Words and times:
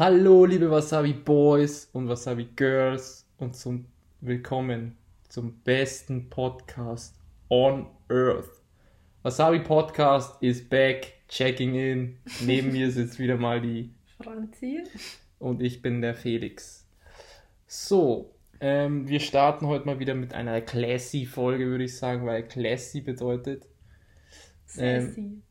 Hallo, 0.00 0.46
liebe 0.46 0.70
Wasabi 0.70 1.12
Boys 1.12 1.90
und 1.92 2.08
Wasabi 2.08 2.48
Girls 2.56 3.26
und 3.36 3.54
zum 3.54 3.84
Willkommen 4.22 4.96
zum 5.28 5.60
besten 5.60 6.30
Podcast 6.30 7.14
on 7.50 7.86
Earth. 8.08 8.48
Wasabi 9.22 9.58
Podcast 9.58 10.42
is 10.42 10.66
back, 10.66 11.18
checking 11.28 11.74
in. 11.74 12.16
Neben 12.40 12.72
mir 12.72 12.90
sitzt 12.90 13.18
wieder 13.18 13.36
mal 13.36 13.60
die 13.60 13.90
Franzi. 14.16 14.84
und 15.38 15.60
ich 15.60 15.82
bin 15.82 16.00
der 16.00 16.14
Felix. 16.14 16.86
So, 17.66 18.34
ähm, 18.58 19.06
wir 19.06 19.20
starten 19.20 19.66
heute 19.66 19.84
mal 19.84 19.98
wieder 19.98 20.14
mit 20.14 20.32
einer 20.32 20.62
Classy-Folge, 20.62 21.66
würde 21.66 21.84
ich 21.84 21.98
sagen, 21.98 22.24
weil 22.24 22.44
Classy 22.44 23.02
bedeutet. 23.02 23.66
Ähm. 24.78 25.42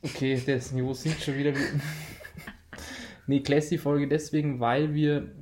Okay, 0.00 0.42
das 0.46 0.72
Niveau 0.72 0.94
sinkt 0.94 1.20
schon 1.20 1.36
wieder. 1.36 1.52
nee, 3.26 3.40
Classy-Folge 3.40 4.08
deswegen, 4.08 4.60
weil 4.60 4.94
wir 4.94 5.32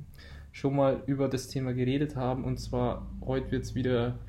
schon 0.51 0.75
mal 0.75 1.01
über 1.07 1.27
das 1.29 1.47
Thema 1.47 1.73
geredet 1.73 2.15
haben. 2.15 2.43
Und 2.43 2.57
zwar, 2.59 3.09
heute 3.25 3.51
wird 3.51 3.63
es 3.63 3.75
wieder 3.75 4.19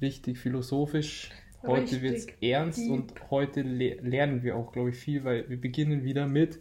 richtig 0.00 0.38
philosophisch. 0.38 1.30
Heute 1.62 2.00
wird 2.00 2.16
es 2.16 2.26
ernst 2.40 2.78
deep. 2.78 2.90
und 2.90 3.30
heute 3.30 3.60
le 3.62 3.96
lernen 4.00 4.42
wir 4.42 4.56
auch, 4.56 4.72
glaube 4.72 4.90
ich, 4.90 4.96
viel, 4.96 5.24
weil 5.24 5.48
wir 5.50 5.60
beginnen 5.60 6.04
wieder 6.04 6.26
mit 6.26 6.60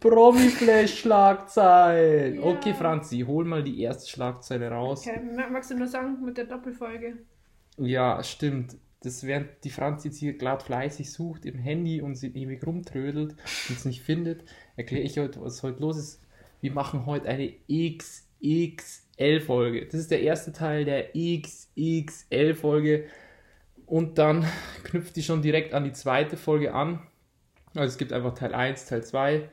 Promi-Flash-Schlagzeilen. 0.00 2.34
Ja. 2.36 2.42
Okay, 2.42 2.74
Franzi, 2.74 3.20
hol 3.26 3.44
mal 3.44 3.62
die 3.62 3.80
erste 3.80 4.10
Schlagzeile 4.10 4.70
raus. 4.70 5.06
Okay, 5.06 5.20
ma- 5.36 5.48
magst 5.50 5.70
du 5.70 5.76
nur 5.76 5.86
sagen 5.86 6.24
mit 6.24 6.36
der 6.38 6.46
Doppelfolge? 6.46 7.18
Ja, 7.78 8.22
stimmt. 8.22 8.76
Das 9.02 9.24
während 9.24 9.48
die 9.64 9.70
Franz 9.70 10.04
jetzt 10.04 10.18
hier 10.18 10.38
gerade 10.38 10.64
fleißig 10.64 11.10
sucht 11.10 11.44
im 11.44 11.58
Handy 11.58 12.00
und 12.00 12.14
sie 12.14 12.28
ewig 12.28 12.64
rumtrödelt 12.66 13.32
und 13.32 13.76
es 13.76 13.84
nicht 13.84 14.02
findet, 14.02 14.44
erkläre 14.76 15.02
ich 15.02 15.18
heute, 15.18 15.42
was 15.42 15.62
heute 15.62 15.80
los 15.80 15.98
ist. 15.98 16.22
Wir 16.60 16.72
machen 16.72 17.06
heute 17.06 17.28
eine 17.28 17.52
XXL-Folge. 17.68 19.86
Das 19.86 19.94
ist 19.94 20.12
der 20.12 20.22
erste 20.22 20.52
Teil 20.52 20.84
der 20.84 21.10
XXL-Folge 21.14 23.06
und 23.86 24.18
dann 24.18 24.46
knüpft 24.84 25.16
die 25.16 25.22
schon 25.22 25.42
direkt 25.42 25.74
an 25.74 25.84
die 25.84 25.92
zweite 25.92 26.36
Folge 26.36 26.72
an. 26.72 27.00
Also 27.74 27.92
es 27.92 27.98
gibt 27.98 28.12
einfach 28.12 28.34
Teil 28.34 28.54
1, 28.54 28.86
Teil 28.86 29.02
2 29.02 29.48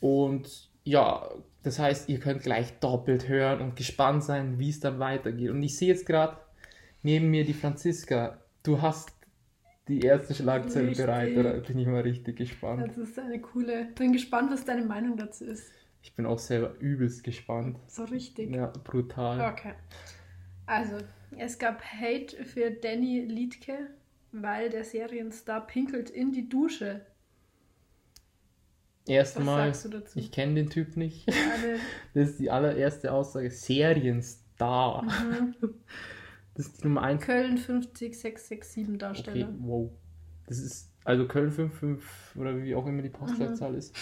und 0.00 0.72
ja, 0.84 1.30
das 1.62 1.78
heißt, 1.78 2.08
ihr 2.08 2.18
könnt 2.18 2.42
gleich 2.42 2.72
doppelt 2.80 3.28
hören 3.28 3.60
und 3.60 3.76
gespannt 3.76 4.24
sein, 4.24 4.58
wie 4.58 4.70
es 4.70 4.80
dann 4.80 4.98
weitergeht. 4.98 5.50
Und 5.50 5.62
ich 5.62 5.76
sehe 5.76 5.88
jetzt 5.88 6.06
gerade 6.06 6.38
neben 7.02 7.30
mir 7.30 7.44
die 7.44 7.54
Franziska. 7.54 8.38
Du 8.62 8.80
hast 8.80 9.12
die 9.88 10.00
erste 10.00 10.34
Schlagzeile 10.34 10.88
Richtig. 10.88 11.06
bereit, 11.06 11.36
oder 11.36 11.54
bin 11.60 11.78
ich 11.78 11.86
mal 11.86 12.02
richtig 12.02 12.36
gespannt. 12.36 12.86
Das 12.86 12.96
ist 12.96 13.18
eine 13.18 13.40
coole. 13.40 13.86
Bin 13.96 14.12
gespannt, 14.12 14.52
was 14.52 14.64
deine 14.64 14.84
Meinung 14.84 15.16
dazu 15.16 15.44
ist. 15.44 15.70
Ich 16.02 16.14
bin 16.14 16.26
auch 16.26 16.38
selber 16.38 16.74
übelst 16.78 17.24
gespannt. 17.24 17.78
So 17.88 18.04
richtig. 18.04 18.54
Ja, 18.54 18.66
brutal. 18.66 19.52
Okay. 19.52 19.74
Also, 20.66 20.98
es 21.36 21.58
gab 21.58 21.82
Hate 21.82 22.44
für 22.44 22.70
Danny 22.70 23.20
Liedke, 23.20 23.90
weil 24.30 24.70
der 24.70 24.84
Serienstar 24.84 25.66
pinkelt 25.66 26.10
in 26.10 26.32
die 26.32 26.48
Dusche. 26.48 27.06
Was 29.04 29.14
Erstmal, 29.14 29.72
sagst 29.72 29.84
du 29.84 29.88
dazu? 29.88 30.18
ich 30.18 30.30
kenne 30.30 30.54
den 30.54 30.70
Typ 30.70 30.96
nicht. 30.96 31.26
Das 32.14 32.30
ist 32.30 32.40
die 32.40 32.50
allererste 32.50 33.10
Aussage. 33.12 33.50
Serienstar. 33.50 35.02
mhm. 35.02 35.54
Das 36.54 36.66
ist 36.66 36.82
die 36.82 36.88
Nummer 36.88 37.02
1. 37.02 37.22
Köln 37.24 37.56
50667 37.58 38.88
Okay, 38.88 38.98
Darsteller. 38.98 39.54
wow. 39.60 39.90
Das 40.46 40.58
ist, 40.58 40.90
also 41.04 41.26
Köln 41.26 41.50
55 41.50 42.36
oder 42.40 42.62
wie 42.62 42.74
auch 42.74 42.86
immer 42.86 43.02
die 43.02 43.08
Postleitzahl 43.08 43.74
ist. 43.74 43.94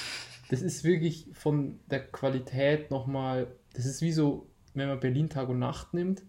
Das 0.48 0.62
ist 0.62 0.82
wirklich 0.84 1.28
von 1.32 1.78
der 1.90 2.06
Qualität 2.08 2.90
nochmal, 2.90 3.46
das 3.74 3.86
ist 3.86 4.02
wie 4.02 4.12
so, 4.12 4.48
wenn 4.74 4.88
man 4.88 4.98
Berlin 4.98 5.28
Tag 5.28 5.48
und 5.48 5.58
Nacht 5.60 5.94
nimmt 5.94 6.22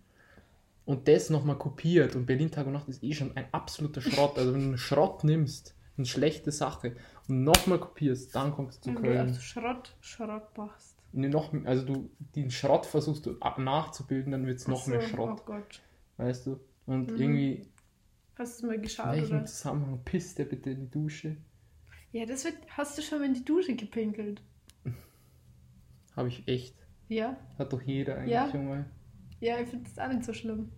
und 0.85 1.07
das 1.07 1.29
nochmal 1.31 1.57
kopiert 1.57 2.15
und 2.15 2.25
Berlin 2.27 2.51
Tag 2.51 2.67
und 2.67 2.73
Nacht 2.73 2.87
ist 2.89 3.03
eh 3.03 3.13
schon 3.13 3.35
ein 3.35 3.45
absoluter 3.51 4.01
Schrott. 4.01 4.37
Also 4.37 4.53
wenn 4.53 4.61
du 4.61 4.67
einen 4.67 4.77
Schrott 4.77 5.23
nimmst, 5.23 5.75
eine 5.97 6.05
schlechte 6.05 6.51
Sache 6.51 6.95
und 7.27 7.43
nochmal 7.43 7.79
kopierst, 7.79 8.35
dann 8.35 8.51
kommst 8.51 8.79
du 8.79 8.81
zu 8.81 8.87
Wenn 8.89 8.95
du 8.95 9.01
Köln. 9.01 9.17
also 9.19 9.39
Schrott, 9.41 9.95
Schrott 10.01 10.55
machst. 10.57 10.97
Nee, 11.13 11.27
noch, 11.29 11.51
also 11.65 11.85
du 11.85 12.09
den 12.35 12.51
Schrott 12.51 12.85
versuchst 12.85 13.25
du 13.25 13.37
nachzubilden, 13.57 14.31
dann 14.31 14.45
wird 14.45 14.59
es 14.59 14.67
noch 14.67 14.83
so, 14.83 14.91
mehr 14.91 15.01
Schrott, 15.01 15.39
Oh 15.41 15.45
Gott. 15.45 15.81
Weißt 16.21 16.47
du? 16.47 16.59
Und 16.85 17.11
Mhm. 17.11 17.17
irgendwie, 17.17 17.67
Hast 18.35 18.61
du 18.61 18.65
es 18.65 18.67
mal 18.69 18.75
in 18.75 18.81
geschaut, 18.81 19.15
welchem 19.15 19.37
oder? 19.37 19.45
Zusammenhang 19.45 19.99
pisst 20.03 20.39
der 20.39 20.45
bitte 20.45 20.71
in 20.71 20.79
die 20.81 20.89
Dusche? 20.91 21.37
Ja, 22.11 22.25
das 22.25 22.43
wird. 22.45 22.55
Hast 22.69 22.97
du 22.97 23.01
schon 23.01 23.19
mal 23.19 23.25
in 23.25 23.33
die 23.33 23.45
Dusche 23.45 23.75
gepinkelt? 23.75 24.41
Habe 26.15 26.27
ich 26.29 26.47
echt. 26.47 26.75
Ja? 27.07 27.37
Hat 27.57 27.71
doch 27.73 27.81
jeder 27.81 28.17
eigentlich 28.17 28.31
Ja. 28.31 28.49
schon 28.49 28.67
mal. 28.67 28.85
Ja, 29.39 29.59
ich 29.59 29.67
finde 29.69 29.89
das 29.89 29.97
auch 29.99 30.11
nicht 30.11 30.23
so 30.25 30.33
schlimm. 30.33 30.69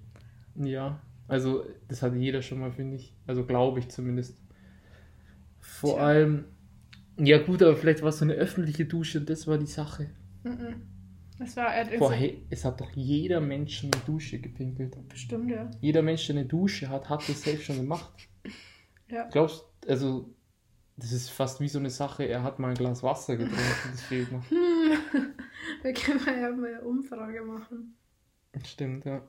Ja. 0.55 1.01
Also, 1.27 1.65
das 1.87 2.01
hat 2.01 2.15
jeder 2.15 2.41
schon 2.41 2.59
mal, 2.59 2.71
finde 2.71 2.97
ich. 2.97 3.15
Also, 3.25 3.45
glaube 3.45 3.79
ich 3.79 3.89
zumindest. 3.89 4.37
Vor 5.59 5.95
Tja. 5.95 6.03
allem, 6.05 6.45
ja, 7.17 7.37
gut, 7.41 7.61
aber 7.63 7.75
vielleicht 7.75 8.01
war 8.01 8.09
es 8.09 8.19
so 8.19 8.25
eine 8.25 8.33
öffentliche 8.33 8.85
Dusche 8.85 9.19
und 9.19 9.29
das 9.29 9.47
war 9.47 9.57
die 9.57 9.65
Sache. 9.65 10.09
Mhm. 10.43 10.81
Das 11.39 11.57
war 11.57 11.73
er 11.73 11.97
Boah, 11.97 12.13
hey, 12.13 12.45
es 12.49 12.63
hat 12.63 12.79
doch 12.79 12.91
jeder 12.91 13.41
Mensch 13.41 13.79
schon 13.79 13.91
eine 13.93 14.03
Dusche 14.05 14.39
gepinkelt. 14.39 14.95
Bestimmt, 15.09 15.49
ja. 15.49 15.69
Jeder 15.81 16.01
Mensch, 16.01 16.27
der 16.27 16.37
eine 16.37 16.45
Dusche 16.45 16.89
hat, 16.89 17.09
hat 17.09 17.27
das 17.27 17.41
selbst 17.41 17.65
schon 17.65 17.77
gemacht. 17.77 18.11
Ja. 19.09 19.27
Glaubst 19.29 19.65
also, 19.87 20.29
das 20.97 21.11
ist 21.11 21.29
fast 21.29 21.59
wie 21.59 21.67
so 21.67 21.79
eine 21.79 21.89
Sache, 21.89 22.23
er 22.23 22.43
hat 22.43 22.59
mal 22.59 22.69
ein 22.69 22.75
Glas 22.75 23.01
Wasser 23.03 23.35
getrunken, 23.35 23.89
das 23.91 24.01
fehlt 24.01 24.31
noch. 24.31 24.43
Wir 25.81 25.93
können 25.93 26.23
mal 26.23 26.39
ja 26.39 26.51
mal 26.51 26.75
eine 26.75 26.81
Umfrage 26.81 27.41
machen. 27.41 27.95
Stimmt, 28.65 29.05
ja. 29.05 29.23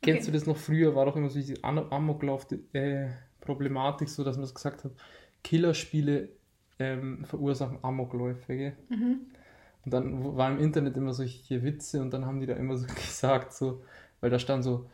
Kennst 0.00 0.26
du 0.28 0.32
das 0.32 0.46
noch 0.46 0.56
früher? 0.56 0.94
War 0.94 1.04
doch 1.06 1.16
immer 1.16 1.28
so 1.28 1.38
diese 1.38 1.64
Amoklauf-Problematik, 1.64 4.08
so 4.08 4.22
dass 4.24 4.36
man 4.36 4.42
das 4.42 4.54
gesagt 4.54 4.84
hat, 4.84 4.92
Killerspiele 5.42 6.28
ähm, 6.78 7.24
verursachen 7.24 7.80
Amokläufe, 7.82 8.56
gell? 8.56 8.76
Mhm. 8.88 9.26
Und 9.84 9.92
dann 9.92 10.36
war 10.36 10.50
im 10.50 10.58
Internet 10.58 10.96
immer 10.96 11.12
solche 11.12 11.62
Witze 11.62 12.00
und 12.02 12.12
dann 12.12 12.26
haben 12.26 12.40
die 12.40 12.46
da 12.46 12.54
immer 12.54 12.76
so 12.76 12.86
gesagt, 12.94 13.52
so, 13.52 13.82
weil 14.20 14.30
da 14.30 14.38
stand 14.38 14.64
so, 14.64 14.86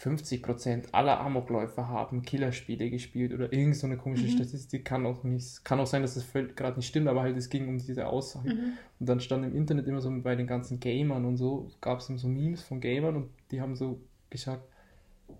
50% 0.00 0.92
aller 0.92 1.18
Amokläufer 1.20 1.88
haben 1.88 2.22
Killerspiele 2.22 2.88
gespielt 2.88 3.32
oder 3.32 3.52
irgend 3.52 3.74
so 3.74 3.88
eine 3.88 3.96
komische 3.96 4.26
Mhm. 4.26 4.30
Statistik, 4.30 4.84
kann 4.84 5.04
auch 5.04 5.24
nicht, 5.24 5.64
kann 5.64 5.80
auch 5.80 5.88
sein, 5.88 6.02
dass 6.02 6.14
das 6.14 6.24
gerade 6.32 6.76
nicht 6.76 6.86
stimmt, 6.86 7.08
aber 7.08 7.22
halt 7.22 7.36
es 7.36 7.50
ging 7.50 7.66
um 7.68 7.78
diese 7.78 8.06
Aussage. 8.06 8.54
Mhm. 8.54 8.72
Und 9.00 9.08
dann 9.08 9.18
stand 9.18 9.44
im 9.44 9.56
Internet 9.56 9.88
immer 9.88 10.00
so 10.00 10.10
bei 10.22 10.36
den 10.36 10.46
ganzen 10.46 10.78
Gamern 10.78 11.24
und 11.24 11.36
so, 11.36 11.68
gab 11.80 11.98
es 11.98 12.08
immer 12.08 12.18
so 12.18 12.28
Memes 12.28 12.62
von 12.62 12.80
Gamern 12.80 13.16
und 13.16 13.30
die 13.50 13.60
haben 13.60 13.74
so 13.74 14.00
gesagt, 14.30 14.62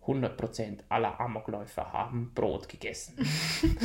100% 0.05 0.81
aller 0.89 1.21
Amokläufer 1.21 1.93
haben 1.93 2.33
Brot 2.35 2.69
gegessen. 2.69 3.15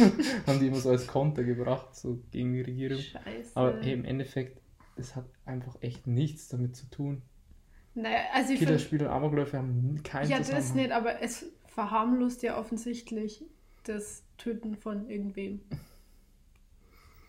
haben 0.48 0.60
die 0.60 0.68
immer 0.68 0.78
so 0.78 0.90
als 0.90 1.06
Konter 1.06 1.44
gebracht, 1.44 1.96
so 1.96 2.20
gegen 2.32 2.52
die 2.54 2.62
Regierung. 2.62 3.00
Scheiße. 3.00 3.52
Aber 3.54 3.80
hey, 3.80 3.94
im 3.94 4.06
Endeffekt, 4.06 4.60
das 4.96 5.16
hat 5.16 5.26
einfach 5.46 5.76
echt 5.82 6.08
nichts 6.08 6.48
damit 6.48 6.76
zu 6.76 6.90
tun. 6.90 7.22
naja, 7.96 8.20
also 8.34 8.54
ich 8.54 8.60
finde. 8.60 8.74
Killerspiele 8.74 9.06
und 9.08 9.12
Amokläufe 9.12 9.58
haben 9.58 10.02
keinen 10.04 10.30
Ja, 10.30 10.40
das 10.40 10.74
nicht, 10.74 10.92
aber 10.92 11.22
es 11.22 11.46
verharmlost 11.68 12.44
ja 12.44 12.58
offensichtlich 12.58 13.44
das 13.84 14.24
Töten 14.38 14.76
von 14.76 15.10
irgendwem. 15.10 15.62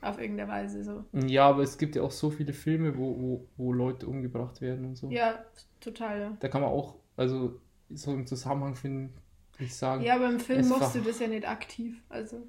Auf 0.01 0.19
irgendeine 0.19 0.51
Weise 0.51 0.85
so. 0.85 1.05
Ja, 1.13 1.49
aber 1.49 1.63
es 1.63 1.79
gibt 1.79 1.97
ja 1.97 2.03
auch 2.03 2.11
so 2.11 2.29
viele 2.29 2.53
Filme, 2.53 2.99
wo, 2.99 3.19
wo, 3.19 3.49
wo 3.57 3.73
Leute 3.73 4.07
umgebracht 4.07 4.61
werden 4.61 4.85
und 4.85 4.97
so. 4.97 5.11
Ja, 5.11 5.43
total, 5.81 6.21
ja. 6.21 6.37
Da 6.41 6.49
kann 6.49 6.61
man 6.61 6.71
auch, 6.71 6.97
also 7.17 7.59
so 7.89 8.13
im 8.13 8.27
Zusammenhang 8.27 8.75
finden, 8.75 9.15
würde 9.55 9.65
ich 9.65 9.75
sagen. 9.75 10.03
Ja, 10.03 10.17
aber 10.17 10.29
im 10.29 10.41
Film 10.41 10.61
Es 10.61 10.69
machst 10.69 10.95
du 10.95 11.01
das 11.01 11.21
ja 11.21 11.29
nicht 11.29 11.49
aktiv. 11.49 12.03
Also, 12.11 12.47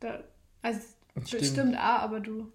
da, 0.00 0.24
also 0.62 0.80
Stimmt. 1.24 1.40
bestimmt 1.40 1.76
auch, 1.76 2.00
aber 2.02 2.18
du 2.18 2.52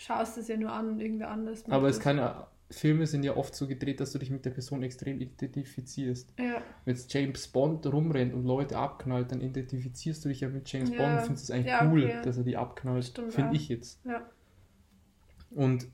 schaust 0.00 0.38
es 0.38 0.48
ja 0.48 0.56
nur 0.56 0.72
an 0.72 0.88
und 0.88 1.00
irgendwer 1.00 1.30
anders. 1.30 1.64
Aber 1.68 1.88
es 1.88 2.00
kann 2.00 2.16
ja, 2.16 2.48
Filme 2.70 3.06
sind 3.06 3.22
ja 3.22 3.36
oft 3.36 3.54
so 3.54 3.66
gedreht, 3.66 4.00
dass 4.00 4.12
du 4.12 4.18
dich 4.18 4.30
mit 4.30 4.44
der 4.44 4.50
Person 4.50 4.82
extrem 4.82 5.20
identifizierst. 5.20 6.32
Ja, 6.38 6.62
Wenn 6.84 6.94
jetzt 6.94 7.12
James 7.12 7.48
Bond 7.48 7.86
rumrennt 7.86 8.32
und 8.32 8.44
Leute 8.44 8.78
abknallt, 8.78 9.30
dann 9.30 9.40
identifizierst 9.40 10.24
du 10.24 10.28
dich 10.30 10.40
ja 10.40 10.48
mit 10.48 10.72
James 10.72 10.90
Ja. 10.90 10.96
Bond 10.96 11.12
und 11.18 11.20
findest 11.24 11.44
es 11.44 11.50
eigentlich 11.50 11.66
Ja, 11.66 11.90
cool, 11.90 12.04
okay. 12.04 12.22
dass 12.22 12.38
er 12.38 12.44
die 12.44 12.56
abknallt. 12.56 13.20
Finde 13.30 13.56
ich 13.56 13.68
jetzt. 13.68 14.04
ja. 14.04 14.28
Und 15.50 15.88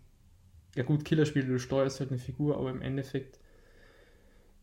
ja 0.76 0.82
gut, 0.82 1.04
Killerspiele, 1.06 1.46
du 1.46 1.58
steuerst 1.58 2.00
halt 2.00 2.10
eine 2.10 2.18
Figur, 2.18 2.58
aber 2.58 2.70
im 2.70 2.82
Endeffekt 2.82 3.40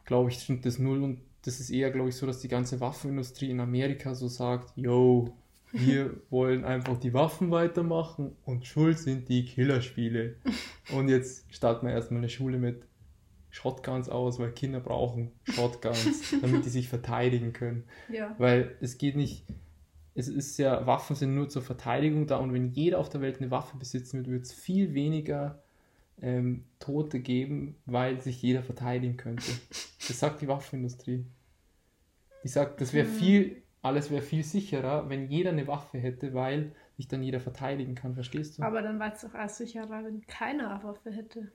glaube 0.06 0.30
ich, 0.30 0.40
stimmt 0.40 0.66
das 0.66 0.78
null 0.80 1.02
und 1.02 1.22
das 1.46 1.60
ist 1.60 1.70
eher, 1.72 1.92
glaube 1.92 2.10
ich, 2.10 2.16
so, 2.16 2.26
dass 2.26 2.40
die 2.40 2.48
ganze 2.48 2.80
Waffenindustrie 2.80 3.50
in 3.50 3.60
Amerika 3.60 4.14
so 4.16 4.28
sagt, 4.28 4.72
yo, 4.78 5.36
wir 5.74 6.16
wollen 6.30 6.64
einfach 6.64 6.98
die 6.98 7.14
Waffen 7.14 7.52
weitermachen 7.52 8.36
und 8.46 8.66
schuld 8.66 9.00
sind 9.00 9.28
die 9.28 9.44
Killerspiele. 9.46 10.36
Und 10.94 11.10
jetzt 11.10 11.54
starten 11.54 11.88
wir 11.88 11.94
erstmal 11.94 12.20
eine 12.20 12.30
Schule 12.30 12.58
mit 12.60 12.84
Shotguns 13.50 14.08
aus, 14.08 14.40
weil 14.40 14.52
Kinder 14.52 14.80
brauchen 14.80 15.32
Shotguns, 15.44 16.34
damit 16.42 16.66
die 16.66 16.70
sich 16.70 16.88
verteidigen 16.90 17.54
können. 17.54 17.84
Ja. 18.08 18.36
Weil 18.38 18.76
es 18.82 18.98
geht 18.98 19.16
nicht, 19.16 19.46
es 20.16 20.28
ist 20.28 20.58
ja, 20.58 20.86
Waffen 20.86 21.16
sind 21.16 21.34
nur 21.36 21.50
zur 21.50 21.64
Verteidigung 21.64 22.28
da 22.28 22.38
und 22.38 22.54
wenn 22.54 22.70
jeder 22.72 23.00
auf 23.00 23.10
der 23.10 23.22
Welt 23.22 23.38
eine 23.42 23.50
Waffe 23.52 23.78
besitzen 23.78 24.20
würde, 24.20 24.30
würde 24.32 24.44
es 24.44 24.54
viel 24.54 24.94
weniger 24.94 25.62
ähm, 26.22 26.66
Tote 26.80 27.20
geben, 27.20 27.76
weil 27.88 28.22
sich 28.22 28.42
jeder 28.42 28.62
verteidigen 28.62 29.18
könnte. 29.18 29.52
Das 30.08 30.20
sagt 30.20 30.42
die 30.42 30.48
Waffenindustrie. 30.48 31.26
Die 32.44 32.48
sagt, 32.48 32.80
das 32.82 32.94
wäre 32.94 33.08
Mhm. 33.08 33.14
viel, 33.14 33.63
alles 33.84 34.10
wäre 34.10 34.22
viel 34.22 34.44
sicherer, 34.44 35.10
wenn 35.10 35.28
jeder 35.28 35.52
eine 35.52 35.68
Waffe 35.68 35.98
hätte, 35.98 36.34
weil 36.34 36.72
sich 36.96 37.10
dann 37.10 37.22
jeder 37.22 37.42
verteidigen 37.42 37.96
kann, 37.96 38.16
verstehst 38.16 38.58
du? 38.58 38.64
Aber 38.64 38.82
dann 38.82 38.98
war 38.98 39.14
es 39.14 39.22
doch 39.22 39.36
auch 39.36 39.50
sicherer, 39.50 40.06
wenn 40.06 40.26
keiner 40.26 40.74
eine 40.74 40.84
Waffe 40.84 41.12
hätte. 41.12 41.52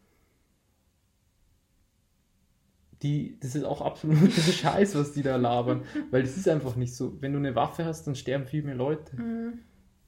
Die, 3.03 3.39
das 3.41 3.55
ist 3.55 3.65
auch 3.65 3.81
absoluter 3.81 4.29
Scheiß, 4.53 4.95
was 4.95 5.13
die 5.13 5.23
da 5.23 5.37
labern, 5.37 5.85
weil 6.11 6.23
das 6.23 6.37
ist 6.37 6.49
einfach 6.49 6.77
nicht 6.77 6.95
so. 6.95 7.21
Wenn 7.23 7.33
du 7.33 7.39
eine 7.39 7.55
Waffe 7.55 7.87
hast, 7.87 8.07
dann 8.07 8.15
sterben 8.15 8.45
viel 8.45 8.63
mehr 8.63 8.75
Leute. 8.75 9.17
Mhm. 9.17 9.61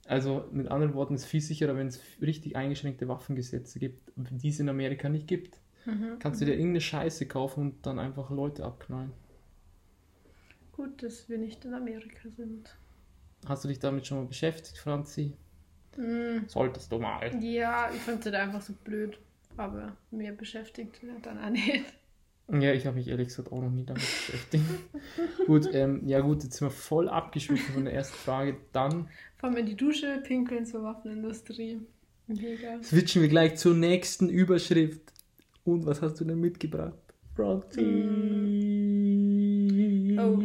Also 0.05 0.45
mit 0.51 0.67
anderen 0.67 0.93
Worten, 0.93 1.15
es 1.15 1.23
ist 1.23 1.29
viel 1.29 1.41
sicherer, 1.41 1.75
wenn 1.75 1.87
es 1.87 2.01
richtig 2.21 2.55
eingeschränkte 2.55 3.07
Waffengesetze 3.07 3.79
gibt, 3.79 4.11
die 4.15 4.49
es 4.49 4.59
in 4.59 4.69
Amerika 4.69 5.09
nicht 5.09 5.27
gibt. 5.27 5.59
Mhm. 5.85 6.19
Kannst 6.19 6.39
du 6.41 6.45
dir 6.45 6.51
irgendeine 6.51 6.81
Scheiße 6.81 7.27
kaufen 7.27 7.61
und 7.61 7.85
dann 7.85 7.97
einfach 7.97 8.29
Leute 8.29 8.63
abknallen. 8.63 9.13
Gut, 10.81 11.03
dass 11.03 11.29
wir 11.29 11.37
nicht 11.37 11.63
in 11.63 11.75
Amerika 11.75 12.27
sind. 12.35 12.75
Hast 13.45 13.63
du 13.63 13.67
dich 13.67 13.77
damit 13.77 14.07
schon 14.07 14.17
mal 14.17 14.25
beschäftigt, 14.25 14.79
Franzi? 14.79 15.35
Mhm. 15.95 16.45
Solltest 16.47 16.91
du 16.91 16.97
mal. 16.97 17.31
Ja, 17.43 17.91
ich 17.93 18.01
fand 18.01 18.25
das 18.25 18.33
einfach 18.33 18.63
so 18.63 18.73
blöd. 18.83 19.19
Aber 19.57 19.95
mehr 20.09 20.31
beschäftigt 20.31 20.99
dann 21.21 21.37
auch 21.37 21.51
nicht. 21.51 21.85
Ja, 22.51 22.73
ich 22.73 22.87
habe 22.87 22.95
mich 22.95 23.07
ehrlich 23.09 23.27
gesagt 23.27 23.51
auch 23.51 23.61
noch 23.61 23.69
nie 23.69 23.85
damit 23.85 24.01
beschäftigt. 24.01 24.65
gut, 25.45 25.69
ähm, 25.71 26.01
ja 26.07 26.19
gut, 26.19 26.43
jetzt 26.43 26.57
sind 26.57 26.67
wir 26.67 26.71
voll 26.71 27.07
abgeschwiffen 27.09 27.75
von 27.75 27.85
der 27.85 27.93
ersten 27.93 28.15
Frage. 28.15 28.57
Dann 28.73 29.07
Fahren 29.37 29.53
wir 29.53 29.59
in 29.59 29.67
die 29.67 29.77
Dusche, 29.77 30.19
pinkeln 30.23 30.65
zur 30.65 30.81
Waffenindustrie. 30.81 31.79
Mega. 32.25 32.81
switchen 32.81 33.21
wir 33.21 33.29
gleich 33.29 33.55
zur 33.57 33.75
nächsten 33.75 34.29
Überschrift. 34.29 35.13
Und 35.63 35.85
was 35.85 36.01
hast 36.01 36.19
du 36.19 36.25
denn 36.25 36.39
mitgebracht? 36.39 36.97
Franzi. 37.35 38.31
Oh, 40.17 40.37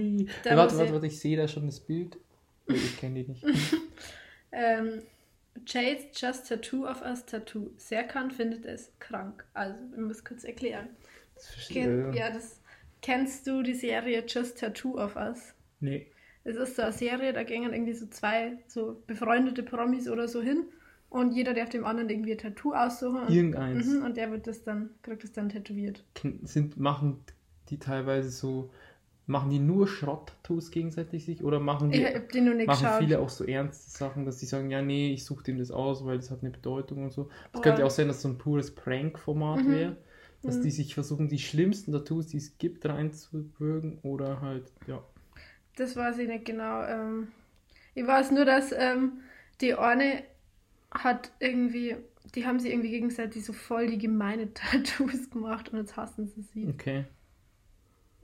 Ja, 0.44 0.56
warte, 0.56 0.76
warte, 0.78 0.92
warte, 0.92 1.06
ich 1.06 1.18
sehe 1.18 1.36
da 1.36 1.48
schon 1.48 1.66
das 1.66 1.80
Bild. 1.80 2.18
Ich 2.66 2.98
kenne 2.98 3.22
die 3.24 3.30
nicht. 3.30 3.44
Ähm, 4.52 5.02
Jades 5.66 6.18
Just 6.18 6.48
Tattoo 6.48 6.86
of 6.86 7.02
Us 7.02 7.26
Tattoo. 7.26 7.72
Serkan 7.76 8.30
findet 8.30 8.64
es 8.64 8.90
krank. 9.00 9.44
Also, 9.52 9.76
ich 9.92 9.98
muss 10.00 10.24
kurz 10.24 10.44
erklären. 10.44 10.88
Das 11.34 11.48
verstehe 11.48 12.10
ich. 12.10 12.16
ja, 12.16 12.30
das 12.30 12.60
kennst 13.02 13.46
du 13.46 13.62
die 13.62 13.74
Serie 13.74 14.24
Just 14.26 14.58
Tattoo 14.58 14.98
of 14.98 15.16
Us? 15.16 15.52
Nee. 15.80 16.06
Es 16.44 16.56
ist 16.56 16.76
so 16.76 16.82
eine 16.82 16.92
Serie, 16.92 17.32
da 17.32 17.42
gingen 17.42 17.72
irgendwie 17.72 17.92
so 17.92 18.06
zwei 18.06 18.56
so 18.66 19.02
befreundete 19.06 19.62
Promis 19.62 20.08
oder 20.08 20.28
so 20.28 20.40
hin 20.40 20.64
und 21.10 21.32
jeder 21.32 21.54
darf 21.54 21.70
dem 21.70 21.84
anderen 21.84 22.08
irgendwie 22.08 22.32
ein 22.32 22.38
Tattoo 22.38 22.72
aussuchen 22.72 23.22
und, 23.22 23.30
Irgendeins. 23.30 23.86
mhm, 23.86 24.04
und 24.04 24.16
der 24.16 24.30
wird 24.30 24.46
das 24.46 24.62
dann, 24.62 24.90
kriegt 25.02 25.24
das 25.24 25.32
dann 25.32 25.48
tätowiert. 25.48 26.04
Sind, 26.42 26.78
machen 26.78 27.20
die 27.68 27.78
teilweise 27.78 28.30
so, 28.30 28.70
machen 29.26 29.50
die 29.50 29.58
nur 29.58 29.88
Schrott-Tattoos 29.88 30.70
gegenseitig 30.70 31.24
sich 31.24 31.44
oder 31.44 31.60
machen 31.60 31.92
die, 31.92 32.12
machen 32.64 32.88
geschaut. 32.88 32.88
viele 32.88 33.20
auch 33.20 33.28
so 33.28 33.44
ernste 33.44 33.90
Sachen, 33.90 34.24
dass 34.24 34.38
die 34.38 34.46
sagen, 34.46 34.70
ja 34.70 34.82
nee, 34.82 35.12
ich 35.12 35.24
suche 35.24 35.44
dem 35.44 35.58
das 35.58 35.70
aus, 35.70 36.04
weil 36.04 36.16
das 36.18 36.30
hat 36.30 36.42
eine 36.42 36.50
Bedeutung 36.50 37.04
und 37.04 37.12
so. 37.12 37.28
Es 37.52 37.60
Boah. 37.60 37.62
könnte 37.62 37.84
auch 37.86 37.90
sein, 37.90 38.08
dass 38.08 38.22
so 38.22 38.28
ein 38.28 38.38
pures 38.38 38.74
Prank-Format 38.74 39.66
Mhm. 39.66 39.66
wäre, 39.66 39.96
dass 40.44 40.60
Mhm. 40.60 40.60
die 40.60 40.70
sich 40.70 40.94
versuchen, 40.94 41.28
die 41.28 41.38
schlimmsten 41.38 41.92
Tattoos, 41.92 42.26
die 42.28 42.38
es 42.38 42.58
gibt, 42.58 42.86
reinzuwürgen 42.86 43.98
oder 44.02 44.40
halt, 44.40 44.72
ja. 44.86 45.02
Das 45.76 45.96
weiß 45.96 46.18
ich 46.18 46.28
nicht 46.28 46.44
genau. 46.44 46.82
Ähm, 46.84 47.28
ich 47.94 48.06
weiß 48.06 48.30
nur, 48.32 48.44
dass 48.44 48.72
ähm, 48.72 49.20
die 49.60 49.74
eine 49.74 50.24
hat 50.92 51.32
irgendwie, 51.40 51.96
die 52.34 52.46
haben 52.46 52.60
sie 52.60 52.70
irgendwie 52.70 52.90
gegenseitig 52.90 53.44
so 53.44 53.52
voll 53.52 53.88
die 53.88 53.98
gemeine 53.98 54.54
Tattoos 54.54 55.30
gemacht 55.30 55.70
und 55.70 55.78
jetzt 55.78 55.96
hassen 55.96 56.28
sie 56.28 56.42
sie. 56.42 56.70
Okay. 56.70 57.06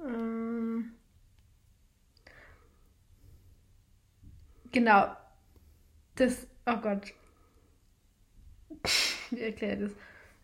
Ähm, 0.05 0.93
genau. 4.73 5.17
Das, 6.15 6.47
oh 6.67 6.77
Gott. 6.81 7.13
Wie 9.31 9.41
erkläre 9.41 9.75
ich 9.75 9.81
das? 9.81 9.93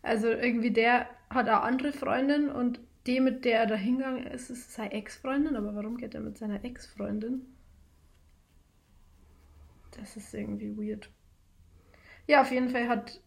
Also 0.01 0.27
irgendwie 0.29 0.71
der 0.71 1.07
hat 1.29 1.47
eine 1.47 1.61
andere 1.61 1.91
Freundin 1.91 2.49
und 2.49 2.79
die, 3.07 3.19
mit 3.19 3.45
der 3.45 3.59
er 3.61 3.65
da 3.67 3.75
hingegangen 3.75 4.27
ist, 4.27 4.49
ist 4.49 4.73
seine 4.73 4.91
Ex-Freundin. 4.93 5.55
Aber 5.55 5.75
warum 5.75 5.97
geht 5.97 6.13
er 6.15 6.21
mit 6.21 6.37
seiner 6.37 6.63
Ex-Freundin? 6.63 7.45
Das 9.91 10.17
ist 10.17 10.33
irgendwie 10.33 10.75
weird. 10.75 11.11
Ja, 12.27 12.41
auf 12.41 12.51
jeden 12.51 12.69
Fall 12.69 12.87
hat, 12.87 13.19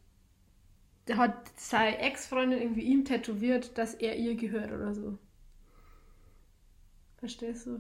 hat 1.15 1.49
seine 1.57 1.99
Ex-Freundin 1.99 2.61
irgendwie 2.61 2.81
ihm 2.83 3.05
tätowiert, 3.05 3.79
dass 3.79 3.95
er 3.95 4.17
ihr 4.17 4.35
gehört 4.35 4.73
oder 4.73 4.93
so. 4.95 5.17
Verstehst 7.23 7.67
du? 7.67 7.79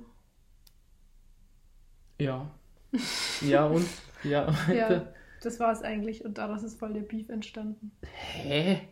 Ja. 2.20 2.48
Ja 3.40 3.66
und? 3.66 3.84
Ja, 4.22 4.46
weiter. 4.68 4.74
Ja, 4.94 5.12
das 5.42 5.58
war 5.58 5.72
es 5.72 5.82
eigentlich 5.82 6.24
und 6.24 6.38
daraus 6.38 6.62
ist 6.62 6.78
voll 6.78 6.92
der 6.92 7.00
Beef 7.00 7.28
entstanden. 7.28 7.90
Hä? 8.04 8.82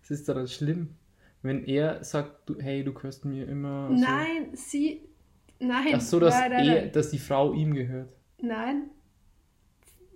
Was 0.00 0.10
ist 0.10 0.28
daran 0.28 0.48
schlimm? 0.48 0.96
Wenn 1.42 1.64
er 1.64 2.02
sagt, 2.02 2.48
du, 2.48 2.58
hey, 2.58 2.82
du 2.82 2.92
gehörst 2.92 3.24
mir 3.24 3.46
immer. 3.46 3.86
so. 3.88 3.94
Nein, 4.04 4.48
sie. 4.54 5.02
Nein, 5.60 5.92
Ach 5.94 6.00
so, 6.00 6.18
dass, 6.18 6.34
nein, 6.34 6.50
nein, 6.50 6.68
er, 6.68 6.82
nein. 6.82 6.92
dass 6.92 7.10
die 7.10 7.18
Frau 7.20 7.52
ihm 7.52 7.72
gehört. 7.74 8.12
nein. 8.42 8.90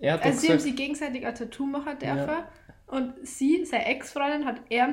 Er 0.01 0.15
hat 0.15 0.25
Also 0.25 0.41
sie 0.41 0.49
haben 0.51 0.59
sie 0.59 0.75
gegenseitig 0.75 1.25
ein 1.25 1.35
Tattoo 1.37 1.67
machen 1.67 1.99
Ja. 2.03 2.15
dürfen 2.17 2.45
und 2.89 3.15
sie, 3.27 3.65
seine 3.65 3.87
Ex-Freundin, 3.87 4.45
hat 4.45 4.63
er 4.71 4.93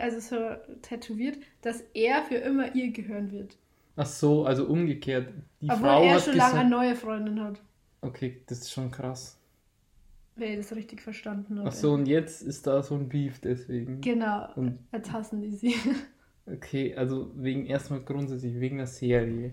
also 0.00 0.20
so 0.20 0.36
tätowiert, 0.82 1.38
dass 1.62 1.80
er 1.94 2.22
für 2.22 2.36
immer 2.36 2.74
ihr 2.76 2.92
gehören 2.92 3.32
wird. 3.32 3.56
Ach 3.96 4.06
so, 4.06 4.44
also 4.44 4.66
umgekehrt. 4.66 5.28
Die 5.60 5.68
Obwohl 5.70 5.78
Frau 5.88 6.02
er 6.04 6.14
hat 6.14 6.22
schon 6.24 6.36
lange 6.36 6.60
eine 6.60 6.70
neue 6.70 6.94
Freundin 6.96 7.40
hat. 7.40 7.60
okay, 8.00 8.42
das 8.46 8.58
ist 8.60 8.72
schon 8.72 8.90
krass. 8.90 9.38
Wenn 10.36 10.52
ich 10.52 10.66
das 10.66 10.76
richtig 10.76 11.00
verstanden 11.00 11.58
habe. 11.60 11.68
Ach 11.68 11.72
so, 11.72 11.92
und 11.92 12.06
jetzt 12.06 12.42
ist 12.42 12.66
da 12.66 12.82
so 12.82 12.96
ein 12.96 13.08
Beef 13.08 13.38
deswegen. 13.40 14.00
Genau, 14.00 14.48
Und 14.56 14.78
jetzt 14.92 15.12
hassen 15.12 15.40
die 15.42 15.52
sie. 15.52 15.74
okay, 16.46 16.94
also 16.96 17.30
wegen 17.36 17.66
erstmal 17.66 18.00
grundsätzlich 18.00 18.58
wegen 18.58 18.78
der 18.78 18.88
Serie, 18.88 19.52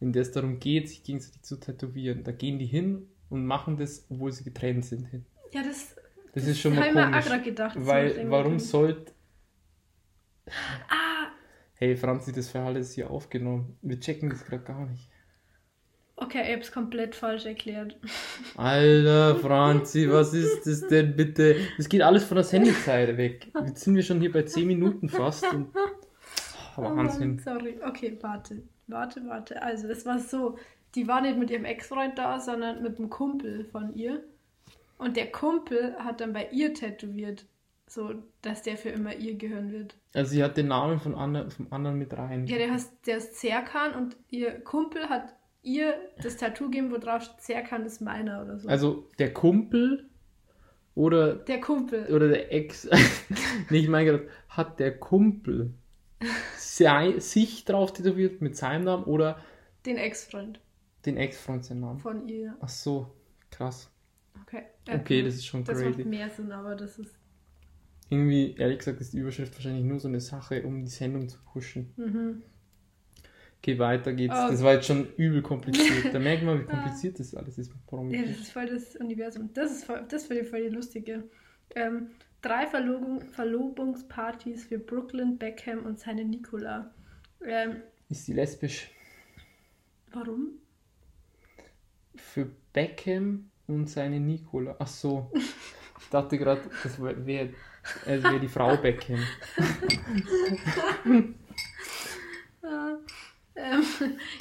in 0.00 0.12
der 0.12 0.22
es 0.22 0.32
darum 0.32 0.58
geht, 0.58 0.88
sich 0.88 1.04
gegenseitig 1.04 1.42
zu 1.42 1.60
tätowieren. 1.60 2.24
Da 2.24 2.32
gehen 2.32 2.58
die 2.58 2.66
hin 2.66 3.06
und 3.28 3.46
machen 3.46 3.76
das, 3.76 4.04
obwohl 4.10 4.32
sie 4.32 4.42
getrennt 4.42 4.84
sind. 4.84 5.06
hin. 5.06 5.24
Ja, 5.52 5.62
das, 5.62 5.94
Das, 6.34 6.44
ist 6.44 6.58
schon 6.58 6.74
mal 6.74 6.92
komisch. 6.92 7.44
gedacht. 7.44 7.76
das 7.76 7.86
Weil, 7.86 8.28
warum 8.30 8.58
sollte. 8.58 9.12
Ah, 10.88 11.09
Hey, 11.80 11.96
Franzi, 11.96 12.32
das 12.32 12.48
für 12.50 12.60
alles 12.60 12.92
hier 12.92 13.10
aufgenommen. 13.10 13.76
Wir 13.82 13.98
checken 13.98 14.30
das 14.30 14.44
gerade 14.44 14.62
gar 14.64 14.86
nicht. 14.86 15.08
okay, 16.16 16.42
ich 16.44 16.52
habe 16.52 16.60
es 16.62 16.72
komplett 16.72 17.14
falsch 17.14 17.46
erklärt. 17.46 17.98
Alter, 18.56 19.36
Franzi, 19.36 20.10
was 20.10 20.34
ist 20.34 20.66
das 20.66 20.86
denn 20.86 21.16
bitte? 21.16 21.56
Das 21.76 21.88
geht 21.88 22.02
alles 22.02 22.24
von 22.24 22.36
der 22.36 22.44
Sendezeit 22.44 23.16
weg. 23.16 23.52
Jetzt 23.64 23.82
sind 23.84 23.94
wir 23.96 24.02
schon 24.02 24.20
hier 24.20 24.32
bei 24.32 24.42
10 24.42 24.66
Minuten 24.66 25.08
fast. 25.08 25.50
Und... 25.52 25.70
Oh, 26.76 26.82
Oh 26.82 26.96
Wahnsinn. 26.96 27.38
sorry. 27.38 27.80
Okay, 27.86 28.18
warte. 28.20 28.62
Warte, 28.86 29.26
warte. 29.26 29.62
Also, 29.62 29.88
es 29.88 30.06
war 30.06 30.18
so, 30.18 30.58
die 30.94 31.08
war 31.08 31.20
nicht 31.20 31.38
mit 31.38 31.50
ihrem 31.50 31.64
Ex-Freund 31.64 32.18
da, 32.18 32.40
sondern 32.40 32.82
mit 32.82 32.98
einem 32.98 33.10
Kumpel 33.10 33.64
von 33.66 33.94
ihr. 33.94 34.24
Und 34.98 35.16
der 35.16 35.30
Kumpel 35.32 35.96
hat 35.98 36.20
dann 36.20 36.32
bei 36.32 36.48
ihr 36.50 36.74
tätowiert, 36.74 37.46
so 37.90 38.14
dass 38.42 38.62
der 38.62 38.76
für 38.76 38.90
immer 38.90 39.14
ihr 39.16 39.34
gehören 39.34 39.72
wird. 39.72 39.96
Also 40.14 40.30
sie 40.30 40.44
hat 40.44 40.56
den 40.56 40.68
Namen 40.68 41.00
von 41.00 41.14
ander, 41.16 41.50
vom 41.50 41.66
anderen 41.72 41.98
mit 41.98 42.12
rein. 42.16 42.46
Ja, 42.46 42.56
der, 42.56 42.70
heißt, 42.70 43.06
der 43.06 43.16
ist 43.16 43.40
Serkan 43.40 43.94
und 43.94 44.16
ihr 44.28 44.60
Kumpel 44.60 45.08
hat 45.08 45.34
ihr 45.62 45.94
das 46.22 46.36
Tattoo 46.36 46.66
gegeben, 46.66 46.92
wo 46.92 46.98
drauf 46.98 47.22
steht, 47.24 47.40
Serkan 47.42 47.84
ist 47.84 48.00
meiner 48.00 48.42
oder 48.42 48.58
so. 48.58 48.68
Also 48.68 49.08
der 49.18 49.34
Kumpel 49.34 50.08
oder, 50.94 51.34
der 51.34 51.60
Kumpel. 51.60 52.06
oder 52.14 52.28
der 52.28 52.52
Ex, 52.52 52.88
nicht 53.70 53.88
mein 53.88 54.06
Gott, 54.06 54.22
hat 54.48 54.78
der 54.78 54.96
Kumpel 54.96 55.74
sei, 56.56 57.18
sich 57.18 57.64
drauf 57.64 57.92
tätowiert 57.92 58.40
mit 58.40 58.56
seinem 58.56 58.84
Namen 58.84 59.04
oder 59.04 59.40
Den 59.84 59.96
Ex-Freund 59.96 60.60
den 61.06 61.16
Ex-Freund 61.16 61.64
seinen 61.64 61.80
Namen? 61.80 61.98
von 61.98 62.28
ihr. 62.28 62.54
Ach 62.60 62.68
so, 62.68 63.10
krass. 63.50 63.90
Okay. 64.42 64.62
Okay, 64.88 65.22
das 65.22 65.34
ist 65.34 65.46
schon 65.46 65.64
Das 65.64 65.78
crazy. 65.78 65.98
macht 65.98 66.06
mehr 66.06 66.30
Sinn, 66.30 66.52
aber 66.52 66.74
das 66.76 66.98
ist. 66.98 67.19
Irgendwie, 68.10 68.54
ehrlich 68.56 68.78
gesagt, 68.78 69.00
ist 69.00 69.12
die 69.14 69.18
Überschrift 69.18 69.54
wahrscheinlich 69.54 69.84
nur 69.84 70.00
so 70.00 70.08
eine 70.08 70.20
Sache, 70.20 70.62
um 70.64 70.82
die 70.82 70.90
Sendung 70.90 71.28
zu 71.28 71.38
pushen. 71.52 71.94
Mhm. 71.96 72.42
Okay, 73.58 73.78
weiter 73.78 74.12
geht's. 74.14 74.34
Oh. 74.36 74.48
Das 74.50 74.62
war 74.62 74.74
jetzt 74.74 74.86
schon 74.86 75.14
übel 75.16 75.42
kompliziert. 75.42 76.12
Da 76.14 76.18
merkt 76.18 76.42
man, 76.44 76.60
wie 76.60 76.64
kompliziert 76.66 77.18
das 77.20 77.34
alles 77.34 77.58
ist 77.58 77.68
mit 77.70 77.78
Ja, 77.78 77.86
Promi. 77.86 78.22
das 78.22 78.38
ist 78.40 78.52
voll 78.52 78.66
das 78.66 78.96
Universum. 78.96 79.50
Das 79.54 79.70
ist 79.72 79.84
voll, 79.84 80.04
das 80.08 80.26
finde 80.26 80.42
ich 80.42 80.48
voll 80.48 80.62
die 80.62 80.74
lustige. 80.74 81.24
Ähm, 81.74 82.08
drei 82.42 82.66
Verlobung, 82.66 83.20
Verlobungspartys 83.22 84.64
für 84.64 84.78
Brooklyn 84.78 85.38
Beckham 85.38 85.84
und 85.84 85.98
seine 86.00 86.24
Nicola. 86.24 86.90
Ähm, 87.44 87.82
Ist 88.08 88.26
sie 88.26 88.32
lesbisch? 88.32 88.90
warum? 90.12 90.58
für 92.16 92.50
Beckham 92.72 93.50
und 93.66 93.88
seine 93.88 94.20
Nicola. 94.20 94.76
Ach 94.78 94.86
so. 94.86 95.30
Ich 95.98 96.08
dachte 96.10 96.38
gerade, 96.38 96.62
das 96.82 97.00
wäre 97.00 97.24
wär, 97.26 97.48
also 98.06 98.22
wär 98.30 98.38
die 98.38 98.48
Frau 98.48 98.76
Beckham. 98.76 99.22
Ja, 102.62 102.98
ähm, 103.56 103.82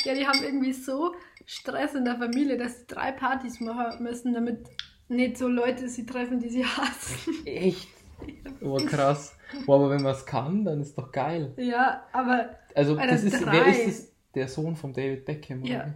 ja, 0.03 0.13
die 0.13 0.27
haben 0.27 0.43
irgendwie 0.43 0.73
so 0.73 1.15
Stress 1.45 1.95
in 1.95 2.05
der 2.05 2.17
Familie, 2.17 2.57
dass 2.57 2.79
sie 2.79 2.87
drei 2.87 3.11
Partys 3.11 3.59
machen 3.59 4.03
müssen, 4.03 4.33
damit 4.33 4.67
nicht 5.07 5.37
so 5.37 5.47
Leute 5.47 5.89
sie 5.89 6.05
treffen, 6.05 6.39
die 6.39 6.49
sie 6.49 6.65
hassen. 6.65 7.45
Echt? 7.45 7.87
Oh, 8.61 8.75
krass. 8.75 9.33
Boah, 9.65 9.77
aber 9.77 9.91
wenn 9.91 10.01
man 10.01 10.11
es 10.11 10.25
kann, 10.25 10.65
dann 10.65 10.81
ist 10.81 10.97
doch 10.97 11.09
geil. 11.09 11.53
Ja, 11.55 12.05
aber 12.11 12.49
Also, 12.75 12.97
das 12.97 13.23
ist, 13.23 13.41
drei. 13.41 13.51
wer 13.53 13.67
ist 13.67 13.87
das? 13.87 14.11
Der 14.35 14.47
Sohn 14.49 14.75
von 14.75 14.91
David 14.91 15.23
Beckham, 15.23 15.61
oder? 15.63 15.71
Ja. 15.71 15.93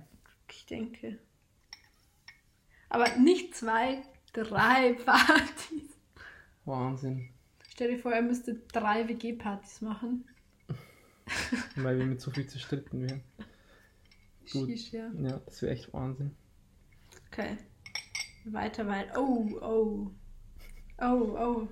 ich 0.50 0.66
denke. 0.66 1.20
Aber 2.88 3.10
nicht 3.18 3.54
zwei, 3.56 4.04
drei 4.32 4.94
Partys. 5.06 5.98
Wahnsinn. 6.64 7.33
Stell 7.74 7.89
dir 7.89 7.98
vor, 7.98 8.12
er 8.13 8.22
müsste 8.22 8.62
drei 8.72 9.08
WG-Partys 9.08 9.82
machen. 9.82 10.25
Weil 11.75 11.98
wir 11.98 12.06
mit 12.06 12.22
so 12.22 12.30
viel 12.30 12.46
zerstritten 12.46 13.01
wären. 13.01 13.24
Gut. 14.51 14.70
Sheesh, 14.70 14.92
ja. 14.92 15.12
Ja, 15.13 15.39
das 15.44 15.60
wäre 15.63 15.74
echt 15.74 15.92
Wahnsinn. 15.92 16.36
Okay. 17.32 17.58
Weiter, 18.46 18.86
weiter. 18.86 19.20
Oh, 19.20 19.50
oh. 19.60 20.12
Oh, 21.01 21.36
oh. 21.36 21.68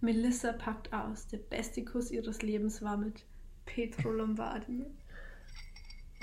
Melissa 0.00 0.52
packt 0.52 0.90
aus. 0.94 1.26
Der 1.26 1.36
beste 1.36 1.84
Kuss 1.84 2.10
ihres 2.10 2.40
Lebens 2.40 2.80
war 2.80 2.96
mit 2.96 3.26
Petro 3.66 4.10
Lombardi. 4.10 4.86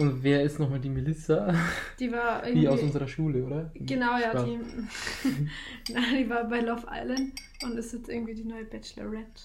Und 0.01 0.23
wer 0.23 0.43
ist 0.43 0.59
nochmal 0.59 0.79
die 0.79 0.89
Melissa? 0.89 1.53
Die 1.99 2.11
war 2.11 2.43
irgendwie. 2.43 2.61
Die 2.61 2.67
aus 2.67 2.81
unserer 2.81 3.07
Schule, 3.07 3.45
oder? 3.45 3.71
Genau, 3.75 4.17
ja, 4.17 4.31
Spaß. 4.31 4.45
die, 4.45 4.59
Nein, 5.93 6.17
die 6.17 6.29
war 6.29 6.47
bei 6.47 6.59
Love 6.61 6.87
Island 6.89 7.33
und 7.63 7.77
ist 7.77 7.93
jetzt 7.93 8.09
irgendwie 8.09 8.33
die 8.33 8.45
neue 8.45 8.65
Bachelorette. 8.65 9.43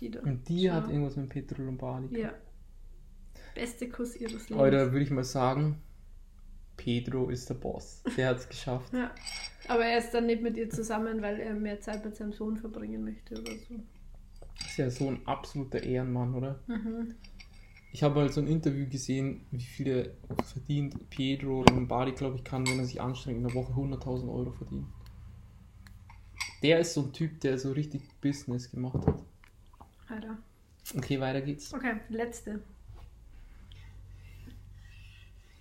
Die 0.00 0.10
da. 0.10 0.20
Und 0.20 0.48
die 0.48 0.70
hat 0.70 0.84
Schau. 0.84 0.90
irgendwas 0.90 1.16
mit 1.16 1.28
Petro 1.28 1.62
Lombardi. 1.62 2.20
Ja. 2.20 2.32
Beste 3.54 3.88
Kuss 3.88 4.14
ihres 4.16 4.48
Lebens. 4.48 4.70
Da 4.70 4.92
würde 4.92 5.02
ich 5.02 5.10
mal 5.10 5.24
sagen, 5.24 5.80
Pedro 6.76 7.28
ist 7.28 7.48
der 7.50 7.54
Boss. 7.54 8.02
Der 8.16 8.28
hat 8.28 8.38
es 8.38 8.48
geschafft. 8.48 8.92
Ja. 8.92 9.10
Aber 9.66 9.84
er 9.84 9.98
ist 9.98 10.12
dann 10.12 10.24
nicht 10.26 10.42
mit 10.42 10.56
ihr 10.56 10.70
zusammen, 10.70 11.20
weil 11.20 11.40
er 11.40 11.52
mehr 11.52 11.78
Zeit 11.80 12.02
mit 12.02 12.16
seinem 12.16 12.32
Sohn 12.32 12.56
verbringen 12.56 13.04
möchte 13.04 13.38
oder 13.38 13.52
so. 13.68 13.74
Ist 14.66 14.78
ja 14.78 14.88
so 14.88 15.08
ein 15.08 15.20
absoluter 15.26 15.82
Ehrenmann, 15.82 16.34
oder? 16.34 16.58
Mhm. 16.68 17.14
Ich 17.98 18.04
habe 18.04 18.20
halt 18.20 18.32
so 18.32 18.40
ein 18.40 18.46
Interview 18.46 18.88
gesehen, 18.88 19.44
wie 19.50 19.60
viel 19.60 19.88
er 19.88 20.44
verdient. 20.44 21.10
Pedro 21.10 21.64
Lombardi, 21.64 22.12
glaube 22.12 22.36
ich, 22.36 22.44
kann, 22.44 22.64
wenn 22.68 22.78
er 22.78 22.84
sich 22.84 23.00
anstrengt, 23.00 23.38
in 23.38 23.42
der 23.42 23.54
Woche 23.54 23.72
100.000 23.72 24.32
Euro 24.32 24.52
verdienen. 24.52 24.86
Der 26.62 26.78
ist 26.78 26.94
so 26.94 27.02
ein 27.02 27.12
Typ, 27.12 27.40
der 27.40 27.58
so 27.58 27.72
richtig 27.72 28.02
Business 28.20 28.70
gemacht 28.70 29.04
hat. 29.04 29.20
Alter. 30.06 30.38
Okay, 30.96 31.18
weiter 31.18 31.40
geht's. 31.40 31.74
Okay, 31.74 31.96
letzte. 32.08 32.62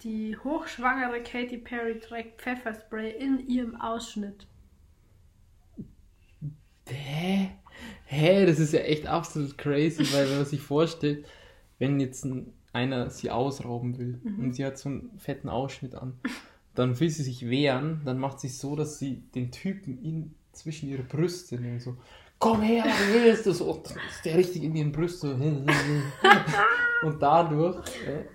Die 0.03 0.37
hochschwangere 0.37 1.23
Katy 1.23 1.57
Perry 1.57 1.99
trägt 1.99 2.39
Pfefferspray 2.39 3.17
in 3.17 3.47
ihrem 3.47 3.81
Ausschnitt. 3.81 4.45
Hä? 6.87 7.49
Hä? 8.05 8.45
Das 8.45 8.59
ist 8.59 8.73
ja 8.73 8.81
echt 8.81 9.07
absolut 9.07 9.57
crazy, 9.57 10.03
weil 10.13 10.29
wenn 10.29 10.37
man 10.37 10.45
sich 10.45 10.61
vorstellt, 10.61 11.25
wenn 11.79 11.99
jetzt 11.99 12.25
ein, 12.25 12.53
einer 12.73 13.09
sie 13.09 13.31
ausrauben 13.31 13.97
will 13.97 14.21
und 14.39 14.53
sie 14.53 14.65
hat 14.65 14.77
so 14.77 14.89
einen 14.89 15.11
fetten 15.17 15.49
Ausschnitt 15.49 15.95
an, 15.95 16.19
dann 16.75 16.99
will 16.99 17.09
sie 17.09 17.23
sich 17.23 17.49
wehren, 17.49 18.01
dann 18.05 18.19
macht 18.19 18.39
sie 18.39 18.47
es 18.47 18.59
so, 18.59 18.75
dass 18.75 18.99
sie 18.99 19.23
den 19.33 19.51
Typen 19.51 20.03
in, 20.03 20.35
zwischen 20.51 20.89
ihre 20.89 21.03
Brüste 21.03 21.59
nimmt, 21.59 21.81
so, 21.81 21.97
komm 22.39 22.61
her, 22.61 22.83
du 22.83 23.13
willst 23.13 23.47
das, 23.47 23.61
und 23.61 23.87
ist 23.87 24.25
der 24.25 24.37
richtig 24.37 24.63
in 24.63 24.75
ihren 24.75 24.91
Brüsten. 24.91 25.41
und 27.03 27.21
dadurch, 27.21 27.77
äh, 28.05 28.25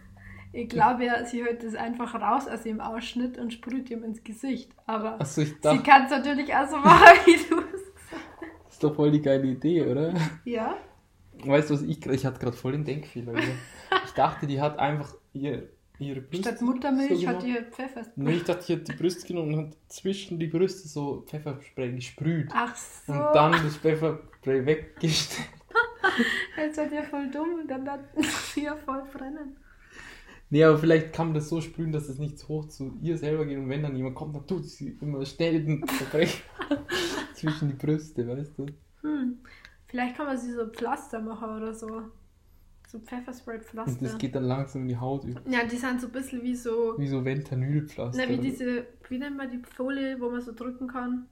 Ich 0.53 0.69
glaube 0.69 1.05
ja, 1.05 1.25
sie 1.25 1.45
holt 1.45 1.63
das 1.63 1.75
einfach 1.75 2.15
raus 2.15 2.49
aus 2.49 2.67
ihrem 2.67 2.81
Ausschnitt 2.81 3.39
und 3.39 3.53
sprüht 3.53 3.91
ihm 3.91 4.03
ins 4.03 4.25
Gesicht. 4.25 4.73
Aber 4.87 5.21
achso, 5.21 5.43
ich 5.43 5.49
sie 5.51 5.61
dachte, 5.61 5.83
kann 5.83 6.05
es 6.07 6.11
natürlich 6.11 6.53
auch 6.53 6.69
so 6.69 6.77
machen, 6.79 7.19
wie 7.27 7.49
du 7.49 7.61
es 7.75 7.83
ist 8.73 8.83
doch 8.83 8.97
voll 8.97 9.13
die 9.13 9.23
geile 9.23 9.47
Idee, 9.47 9.83
oder? 9.87 10.13
Ja? 10.45 10.77
Weißt 11.45 11.71
du, 11.71 11.75
was 11.75 11.83
ich, 11.83 12.05
ich 12.07 12.27
hatte 12.27 12.41
gerade 12.41 12.57
voll 12.57 12.73
den 12.73 12.85
Denkfehler. 12.85 13.33
Oder? 13.33 13.43
Ich 14.05 14.13
dachte, 14.13 14.47
die 14.47 14.61
hat 14.61 14.79
einfach 14.79 15.15
ihr, 15.33 15.69
ihre 15.99 16.21
Brüste 16.21 16.51
Statt 16.51 16.63
Muttermilch 16.63 17.21
so 17.21 17.27
hat 17.27 17.45
ihr 17.45 17.63
Pfefferspray. 17.65 18.13
Nee, 18.17 18.35
ich 18.35 18.45
dachte, 18.45 18.67
die 18.67 18.73
hat 18.75 18.89
die 18.89 18.93
Brüste 18.93 19.27
genommen 19.27 19.55
und 19.55 19.67
hat 19.67 19.77
zwischen 19.89 20.39
die 20.39 20.47
Brüste 20.47 20.89
so 20.89 21.25
Pfefferspray 21.27 21.93
gesprüht. 21.93 22.51
Ach 22.53 22.77
so. 22.77 23.13
Und 23.13 23.35
dann 23.35 23.53
das 23.53 23.77
Pfefferspray 23.77 24.67
weggestellt. 24.67 25.49
Jetzt 26.57 26.77
seid 26.77 26.93
ihr 26.93 27.05
voll 27.05 27.31
dumm 27.31 27.61
und 27.61 27.69
dann 27.69 27.89
hat 27.89 28.01
sie 28.55 28.65
ja 28.65 28.77
voll 28.77 29.03
brennen. 29.13 29.57
Nee, 30.53 30.65
aber 30.65 30.77
vielleicht 30.77 31.15
kann 31.15 31.29
man 31.29 31.35
das 31.37 31.49
so 31.49 31.63
sprühen, 31.63 31.93
dass 31.93 32.11
es 32.11 32.19
nicht 32.19 32.39
zu 32.39 32.49
hoch 32.49 32.69
zu 32.69 32.99
ihr 33.01 33.17
selber 33.17 33.47
geht. 33.47 33.57
Und 33.57 33.71
wenn 33.71 33.83
dann 33.83 33.97
jemand 33.97 34.15
kommt, 34.15 34.37
dann 34.37 34.47
tut 34.47 34.67
sie 34.67 34.99
immer 35.01 35.25
schnell 35.25 35.65
den 35.65 35.87
Verbrechen 35.87 36.43
zwischen 37.35 37.69
die 37.69 37.75
Brüste, 37.75 38.29
weißt 38.29 38.59
du? 38.59 38.67
Hm. 39.01 39.39
Vielleicht 39.93 40.17
kann 40.17 40.25
man 40.25 40.39
sie 40.39 40.51
so 40.55 40.67
Pflaster 40.69 41.21
machen 41.21 41.55
oder 41.55 41.75
so. 41.75 41.87
So 42.89 42.97
Und 42.97 43.07
Pfefferspray-Pflaster. 43.07 43.99
das 44.01 44.17
geht 44.17 44.35
dann 44.35 44.45
langsam 44.45 44.83
in 44.83 44.89
die 44.89 44.97
Haut 44.97 45.25
über. 45.25 45.43
Ja, 45.47 45.65
die 45.65 45.77
sind 45.77 46.01
so 46.01 46.07
ein 46.07 46.13
bisschen 46.15 46.43
wie 46.43 46.57
so. 46.57 46.95
Wie 46.97 47.07
so 47.07 47.23
Ventanylpflaster. 47.23 48.23
Na, 48.23 48.27
wie 48.27 48.39
diese, 48.39 48.87
wie 49.11 49.19
nennt 49.19 49.37
man 49.37 49.51
die 49.51 49.59
Folie, 49.59 50.19
wo 50.19 50.31
man 50.31 50.41
so 50.41 50.53
drücken 50.55 50.89
kann? 50.89 51.27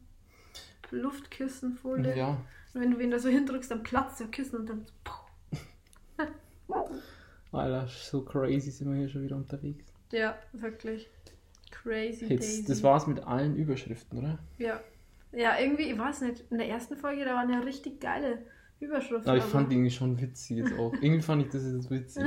Luftkissenfolie. 0.90 2.14
Ja, 2.14 2.36
Und 2.74 2.82
wenn 2.82 2.90
du 2.90 2.98
ihn 2.98 3.10
da 3.10 3.18
so 3.18 3.30
hindrückst, 3.30 3.70
dann 3.70 3.82
platzt 3.82 4.20
der 4.20 4.26
Kissen 4.26 4.56
und 4.56 4.68
dann 4.68 4.84
so. 4.84 6.26
Alter, 7.56 7.88
so 7.88 8.22
crazy 8.26 8.70
sind 8.70 8.90
wir 8.90 8.98
hier 8.98 9.08
schon 9.08 9.22
wieder 9.22 9.36
unterwegs. 9.36 9.86
Ja, 10.12 10.36
wirklich. 10.52 11.08
Crazy 11.70 12.28
Daisy. 12.28 12.58
Jetzt, 12.58 12.68
das 12.68 12.82
war's 12.82 13.06
mit 13.06 13.20
allen 13.26 13.56
Überschriften, 13.56 14.18
oder? 14.18 14.38
Ja. 14.58 14.80
Ja, 15.32 15.58
irgendwie, 15.58 15.84
ich 15.84 15.98
weiß 15.98 16.22
nicht, 16.22 16.44
in 16.50 16.58
der 16.58 16.68
ersten 16.68 16.96
Folge, 16.96 17.24
da 17.24 17.34
waren 17.34 17.50
ja 17.50 17.60
richtig 17.60 18.00
geile 18.00 18.44
Überschriften. 18.80 19.28
Aber 19.28 19.38
ich 19.38 19.44
fand 19.44 19.70
die 19.70 19.76
irgendwie 19.76 19.90
schon 19.90 20.20
witzig 20.20 20.58
jetzt 20.58 20.72
auch. 20.78 20.92
Irgendwie 21.00 21.22
fand 21.22 21.42
ich 21.42 21.50
das 21.50 21.64
jetzt 21.64 21.90
witzig, 21.90 22.24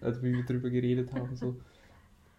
als 0.00 0.22
wir 0.22 0.44
drüber 0.44 0.70
geredet 0.70 1.12
haben. 1.12 1.36
So. 1.36 1.60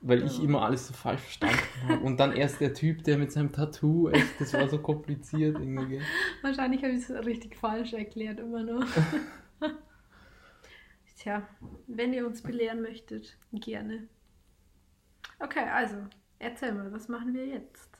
Weil 0.01 0.25
ich 0.25 0.41
immer 0.41 0.61
alles 0.61 0.87
so 0.87 0.93
falsch 0.93 1.21
verstanden 1.21 1.59
habe. 1.87 1.99
Und 2.01 2.19
dann 2.19 2.33
erst 2.33 2.61
der 2.61 2.73
Typ, 2.73 3.03
der 3.03 3.17
mit 3.17 3.31
seinem 3.31 3.51
Tattoo, 3.51 4.09
echt, 4.09 4.39
das 4.39 4.53
war 4.53 4.67
so 4.69 4.79
kompliziert 4.79 5.59
irgendwie. 5.59 5.99
Wahrscheinlich 6.41 6.81
habe 6.83 6.93
ich 6.93 7.09
es 7.09 7.25
richtig 7.25 7.57
falsch 7.57 7.93
erklärt, 7.93 8.39
immer 8.39 8.63
nur. 8.63 8.85
Tja, 11.17 11.47
wenn 11.87 12.13
ihr 12.13 12.25
uns 12.25 12.41
belehren 12.41 12.81
möchtet, 12.81 13.37
gerne. 13.51 14.07
Okay, 15.39 15.67
also, 15.73 15.97
erzähl 16.39 16.73
mal, 16.73 16.91
was 16.91 17.09
machen 17.09 17.33
wir 17.33 17.45
jetzt? 17.45 17.96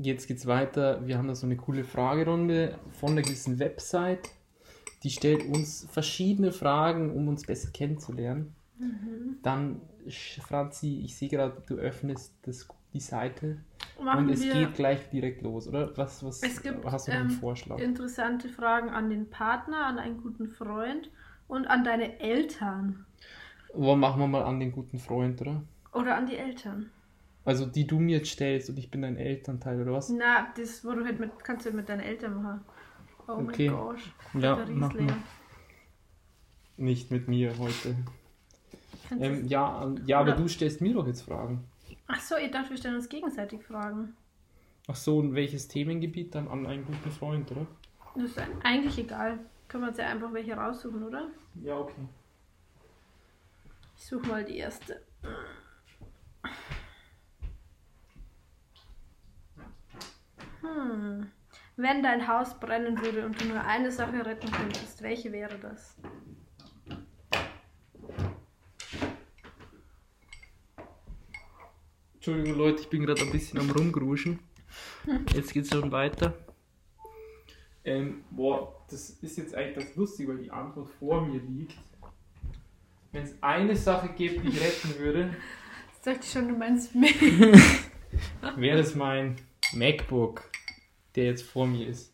Jetzt 0.00 0.26
geht's 0.26 0.46
weiter. 0.46 1.06
Wir 1.06 1.18
haben 1.18 1.28
da 1.28 1.34
so 1.34 1.46
eine 1.46 1.56
coole 1.56 1.84
Fragerunde 1.84 2.78
von 3.00 3.10
einer 3.12 3.22
gewissen 3.22 3.58
Website. 3.58 4.30
Die 5.02 5.10
stellt 5.10 5.44
uns 5.46 5.86
verschiedene 5.90 6.50
Fragen, 6.52 7.10
um 7.14 7.28
uns 7.28 7.44
besser 7.46 7.70
kennenzulernen. 7.70 8.54
Dann, 9.42 9.80
Sch- 10.08 10.40
Franzi, 10.40 11.02
ich 11.04 11.16
sehe 11.16 11.28
gerade, 11.28 11.62
du 11.66 11.76
öffnest 11.76 12.34
das, 12.42 12.66
die 12.92 13.00
Seite 13.00 13.58
Machen 14.02 14.24
und 14.26 14.30
es 14.30 14.40
geht 14.42 14.74
gleich 14.74 15.08
direkt 15.10 15.42
los, 15.42 15.68
oder? 15.68 15.96
Was, 15.96 16.24
was 16.24 16.42
Es 16.42 16.60
gibt, 16.62 16.84
hast 16.84 17.06
du 17.06 17.12
noch 17.12 17.20
einen 17.20 17.30
ähm, 17.30 17.36
Vorschlag? 17.36 17.78
interessante 17.78 18.48
Fragen 18.48 18.90
an 18.90 19.10
den 19.10 19.30
Partner, 19.30 19.86
an 19.86 19.98
einen 19.98 20.20
guten 20.20 20.48
Freund 20.48 21.10
und 21.46 21.66
an 21.66 21.84
deine 21.84 22.18
Eltern. 22.20 23.04
Wo 23.72 23.94
machen 23.94 24.20
wir 24.20 24.26
mal 24.26 24.42
an 24.42 24.58
den 24.58 24.72
guten 24.72 24.98
Freund, 24.98 25.40
oder? 25.40 25.62
Oder 25.92 26.16
an 26.16 26.26
die 26.26 26.36
Eltern. 26.36 26.90
Also 27.44 27.66
die 27.66 27.86
du 27.86 27.98
mir 28.00 28.18
jetzt 28.18 28.30
stellst 28.30 28.70
und 28.70 28.78
ich 28.78 28.90
bin 28.90 29.02
dein 29.02 29.16
Elternteil, 29.16 29.80
oder 29.82 29.92
was? 29.92 30.08
Na, 30.08 30.48
das, 30.56 30.84
wo 30.84 30.92
du 30.92 31.04
halt 31.04 31.20
mit, 31.20 31.30
kannst 31.44 31.64
du 31.66 31.70
halt 31.70 31.76
mit 31.76 31.88
deinen 31.88 32.00
Eltern 32.00 32.42
machen. 32.42 32.60
Oh 33.28 33.32
Okay. 33.32 33.68
mein 33.70 33.78
Gott. 33.78 33.98
Ja, 34.34 34.66
mach 34.70 34.94
mal. 34.94 35.16
Nicht 36.76 37.10
mit 37.10 37.28
mir 37.28 37.56
heute. 37.58 37.94
Ähm, 39.20 39.46
ja, 39.46 39.92
ja, 40.06 40.20
aber 40.20 40.32
Oder- 40.32 40.36
du 40.42 40.48
stellst 40.48 40.80
mir 40.80 40.94
doch 40.94 41.06
jetzt 41.06 41.22
Fragen. 41.22 41.64
Ach 42.06 42.20
so, 42.20 42.36
ich 42.36 42.50
dachte, 42.50 42.70
wir 42.70 42.76
stellen 42.78 42.96
uns 42.96 43.08
gegenseitig 43.08 43.62
Fragen. 43.64 44.14
Ach 44.88 44.96
so, 44.96 45.18
und 45.18 45.34
welches 45.34 45.68
Themengebiet 45.68 46.34
dann 46.34 46.48
an 46.48 46.66
einen 46.66 46.84
guten 46.84 47.10
Freund, 47.10 47.50
oder? 47.52 47.66
Das 48.14 48.24
ist 48.24 48.40
eigentlich 48.62 48.98
egal. 48.98 49.38
Können 49.68 49.84
wir 49.84 49.88
uns 49.88 49.98
ja 49.98 50.06
einfach 50.08 50.32
welche 50.32 50.54
raussuchen, 50.54 51.02
oder? 51.02 51.28
Ja, 51.62 51.78
okay. 51.78 52.06
Ich 53.96 54.04
suche 54.06 54.26
mal 54.26 54.44
die 54.44 54.56
erste. 54.58 55.00
Hm. 60.64 61.30
Wenn 61.76 62.02
dein 62.02 62.26
Haus 62.28 62.58
brennen 62.58 63.00
würde 63.00 63.26
und 63.26 63.40
du 63.40 63.46
nur 63.46 63.60
eine 63.60 63.90
Sache 63.90 64.24
retten 64.24 64.50
könntest, 64.50 65.02
welche 65.02 65.32
wäre 65.32 65.58
das? 65.58 65.96
Entschuldigung 72.14 72.58
Leute, 72.58 72.82
ich 72.82 72.88
bin 72.88 73.04
gerade 73.04 73.20
ein 73.20 73.32
bisschen 73.32 73.60
am 73.60 73.70
rumgruschen. 73.70 74.38
Jetzt 75.34 75.52
geht's 75.52 75.68
schon 75.68 75.92
weiter. 75.92 76.32
Ähm, 77.84 78.24
boah, 78.30 78.82
das 78.88 79.10
ist 79.10 79.36
jetzt 79.36 79.54
eigentlich 79.54 79.84
das 79.84 79.96
Lustige, 79.96 80.30
weil 80.30 80.38
die 80.38 80.50
Antwort 80.50 80.88
vor 80.98 81.20
mir 81.20 81.40
liegt. 81.40 81.76
Wenn 83.12 83.24
es 83.24 83.34
eine 83.42 83.76
Sache 83.76 84.08
gibt, 84.16 84.42
die 84.42 84.48
ich 84.48 84.60
retten 84.60 84.98
würde, 84.98 85.36
Jetzt 86.04 86.18
dachte 86.18 86.26
ich 86.26 86.32
schon, 86.32 86.48
du 86.48 86.58
meinst 86.58 86.94
mich. 86.94 87.18
wäre 88.56 88.78
es 88.78 88.94
mein 88.94 89.36
MacBook, 89.72 90.50
der 91.14 91.24
jetzt 91.24 91.42
vor 91.42 91.66
mir 91.66 91.86
ist. 91.86 92.12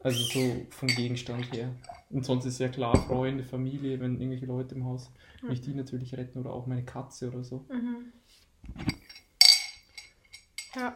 Also 0.00 0.22
so 0.22 0.66
vom 0.70 0.88
Gegenstand 0.88 1.50
her. 1.52 1.74
Und 2.10 2.24
sonst 2.26 2.44
ist 2.44 2.60
ja 2.60 2.68
klar, 2.68 2.94
Freunde, 3.06 3.42
Familie, 3.42 3.98
wenn 4.00 4.20
irgendwelche 4.20 4.46
Leute 4.46 4.74
im 4.74 4.84
Haus, 4.84 5.10
wenn 5.40 5.52
ich 5.52 5.62
die 5.62 5.74
natürlich 5.74 6.14
retten 6.14 6.38
oder 6.38 6.52
auch 6.52 6.66
meine 6.66 6.84
Katze 6.84 7.28
oder 7.28 7.42
so. 7.42 7.64
Mhm. 7.70 8.12
Ja. 10.74 10.94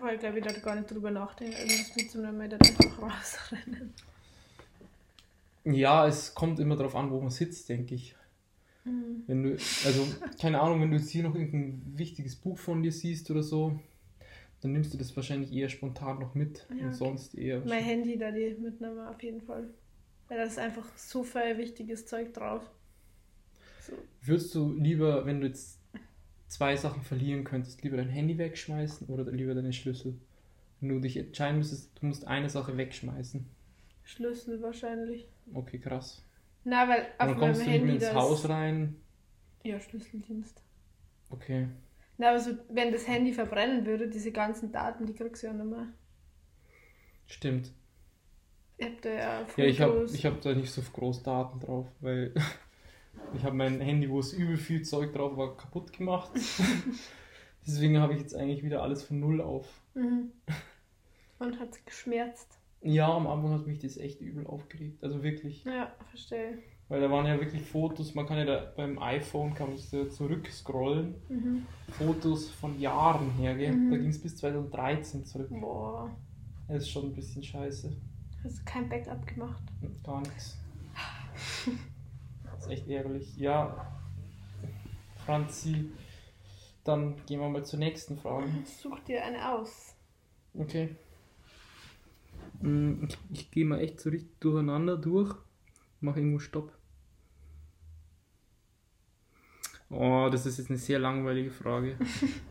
Weil 0.00 0.14
ich 0.14 0.20
glaube, 0.20 0.38
ich 0.38 0.44
da 0.44 0.52
gar 0.52 0.74
nicht 0.74 0.90
drüber 0.90 1.10
nachdenken, 1.10 1.54
irgendwas 1.54 1.94
mitzunehmen, 1.94 2.50
dann 2.50 2.60
einfach 2.60 3.02
rausrennen. 3.02 3.94
Ja, 5.64 6.08
es 6.08 6.34
kommt 6.34 6.58
immer 6.58 6.74
darauf 6.76 6.96
an, 6.96 7.10
wo 7.10 7.20
man 7.20 7.30
sitzt, 7.30 7.68
denke 7.68 7.94
ich. 7.94 8.16
Mhm. 8.84 9.24
Wenn 9.26 9.42
du, 9.42 9.50
also, 9.52 10.06
keine 10.40 10.60
Ahnung, 10.60 10.80
wenn 10.80 10.90
du 10.90 10.96
jetzt 10.96 11.10
hier 11.10 11.22
noch 11.22 11.34
irgendein 11.34 11.98
wichtiges 11.98 12.36
Buch 12.36 12.58
von 12.58 12.82
dir 12.82 12.92
siehst 12.92 13.30
oder 13.30 13.42
so, 13.42 13.80
dann 14.60 14.72
nimmst 14.72 14.94
du 14.94 14.98
das 14.98 15.14
wahrscheinlich 15.16 15.52
eher 15.52 15.68
spontan 15.68 16.18
noch 16.18 16.34
mit 16.34 16.66
Ja, 16.70 16.76
und 16.76 16.86
okay. 16.86 16.96
sonst 16.96 17.34
eher. 17.34 17.62
Mein 17.66 17.82
Handy 17.84 18.16
da 18.18 18.30
die 18.30 18.54
mitnehmen, 18.60 19.06
auf 19.06 19.22
jeden 19.22 19.40
Fall. 19.40 19.68
Weil 20.28 20.38
da 20.38 20.44
ist 20.44 20.58
einfach 20.58 20.86
so 20.96 21.24
viel 21.24 21.58
wichtiges 21.58 22.06
Zeug 22.06 22.32
drauf. 22.32 22.62
So. 23.80 23.92
Würdest 24.22 24.54
du 24.54 24.72
lieber, 24.72 25.26
wenn 25.26 25.40
du 25.40 25.48
jetzt 25.48 25.78
zwei 26.48 26.76
Sachen 26.76 27.02
verlieren 27.02 27.44
könntest, 27.44 27.82
lieber 27.82 27.96
dein 27.96 28.08
Handy 28.08 28.38
wegschmeißen 28.38 29.08
oder 29.08 29.30
lieber 29.32 29.54
deine 29.54 29.72
Schlüssel? 29.72 30.14
Wenn 30.80 30.90
du 30.90 31.00
dich 31.00 31.16
entscheiden 31.16 31.58
müsstest, 31.58 31.90
du 32.00 32.06
musst 32.06 32.26
eine 32.26 32.48
Sache 32.48 32.76
wegschmeißen. 32.76 33.44
Schlüssel 34.04 34.60
wahrscheinlich. 34.62 35.28
Okay, 35.54 35.78
krass. 35.78 36.22
Na, 36.64 36.88
weil 36.88 37.02
auf 37.18 37.28
dann 37.28 37.38
kommst 37.38 37.60
meinem 37.60 37.66
du 37.66 37.72
Handy 37.72 37.92
ins 37.94 38.04
das. 38.04 38.14
Haus 38.14 38.48
rein. 38.48 38.96
Ja, 39.64 39.80
Schlüsseldienst. 39.80 40.62
Okay. 41.30 41.68
Na, 42.18 42.30
aber 42.30 42.40
so, 42.40 42.52
wenn 42.68 42.92
das 42.92 43.08
Handy 43.08 43.32
verbrennen 43.32 43.86
würde, 43.86 44.08
diese 44.08 44.32
ganzen 44.32 44.70
Daten, 44.70 45.06
die 45.06 45.14
kriegst 45.14 45.42
du 45.42 45.48
ja 45.48 45.52
nicht 45.52 45.66
mehr. 45.66 45.88
Stimmt. 47.26 47.72
Ich 48.76 48.86
hab 48.86 49.02
da 49.02 49.10
ja 49.10 49.38
Fotos. 49.44 49.56
Ja, 49.56 49.64
ich 49.64 49.80
habe 49.80 50.06
ich 50.12 50.26
hab 50.26 50.40
da 50.40 50.54
nicht 50.54 50.70
so 50.70 50.82
groß 50.82 51.22
Daten 51.22 51.60
drauf, 51.60 51.86
weil 52.00 52.34
ich 53.34 53.44
habe 53.44 53.56
mein 53.56 53.80
Handy, 53.80 54.10
wo 54.10 54.20
es 54.20 54.32
übel 54.32 54.56
viel 54.56 54.82
Zeug 54.82 55.12
drauf 55.12 55.36
war, 55.36 55.56
kaputt 55.56 55.92
gemacht. 55.92 56.32
Deswegen 57.66 57.98
habe 57.98 58.14
ich 58.14 58.20
jetzt 58.20 58.34
eigentlich 58.34 58.64
wieder 58.64 58.82
alles 58.82 59.04
von 59.04 59.20
Null 59.20 59.40
auf. 59.40 59.68
Mhm. 59.94 60.32
Und 61.38 61.60
hat 61.60 61.84
geschmerzt. 61.86 62.58
Ja, 62.82 63.14
am 63.14 63.26
Anfang 63.26 63.52
hat 63.52 63.66
mich 63.66 63.78
das 63.78 63.96
echt 63.96 64.20
übel 64.20 64.46
aufgeregt. 64.46 65.02
Also 65.04 65.22
wirklich. 65.22 65.64
Ja, 65.64 65.92
verstehe. 66.10 66.58
Weil 66.88 67.00
da 67.00 67.10
waren 67.10 67.26
ja 67.26 67.40
wirklich 67.40 67.62
Fotos, 67.62 68.14
man 68.14 68.26
kann 68.26 68.38
ja 68.38 68.44
da 68.44 68.72
beim 68.76 68.98
iPhone 68.98 69.54
kann 69.54 69.70
man 69.70 69.78
ja 69.78 70.08
zurückscrollen. 70.08 71.14
Mhm. 71.28 71.66
Fotos 71.88 72.50
von 72.50 72.78
Jahren 72.78 73.30
her, 73.38 73.54
gell? 73.54 73.72
Mhm. 73.72 73.90
Da 73.90 73.96
ging 73.96 74.10
es 74.10 74.20
bis 74.20 74.36
2013 74.36 75.24
zurück. 75.24 75.48
Boah. 75.48 76.14
Das 76.68 76.82
ist 76.82 76.90
schon 76.90 77.06
ein 77.06 77.14
bisschen 77.14 77.42
scheiße. 77.42 77.96
Hast 78.44 78.58
du 78.58 78.64
kein 78.64 78.88
Backup 78.88 79.26
gemacht? 79.26 79.62
Gar 80.02 80.20
nichts. 80.20 80.58
Das 82.44 82.66
ist 82.66 82.70
echt 82.70 82.88
ärgerlich. 82.88 83.36
Ja, 83.36 83.92
Franzi, 85.24 85.90
dann 86.84 87.14
gehen 87.26 87.40
wir 87.40 87.48
mal 87.48 87.64
zur 87.64 87.78
nächsten 87.78 88.16
Frage. 88.16 88.48
Such 88.64 88.98
dir 89.00 89.24
eine 89.24 89.54
aus. 89.54 89.94
Okay. 90.54 90.96
Mm, 92.62 93.04
Ich, 93.08 93.18
ich 93.32 93.50
gehe 93.50 93.64
mal 93.64 93.80
echt 93.80 94.00
so 94.00 94.10
richtig 94.10 94.38
durcheinander 94.40 94.96
durch. 94.96 95.34
Mach 96.00 96.16
irgendwo 96.16 96.38
Stopp. 96.38 96.72
Oh, 99.90 100.28
das 100.32 100.46
ist 100.46 100.58
jetzt 100.58 100.70
eine 100.70 100.78
sehr 100.78 100.98
langweilige 100.98 101.50
Frage. 101.50 101.96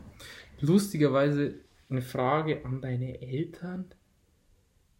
Lustigerweise 0.60 1.56
eine 1.90 2.02
Frage 2.02 2.64
an 2.64 2.80
deine 2.80 3.20
Eltern. 3.20 3.86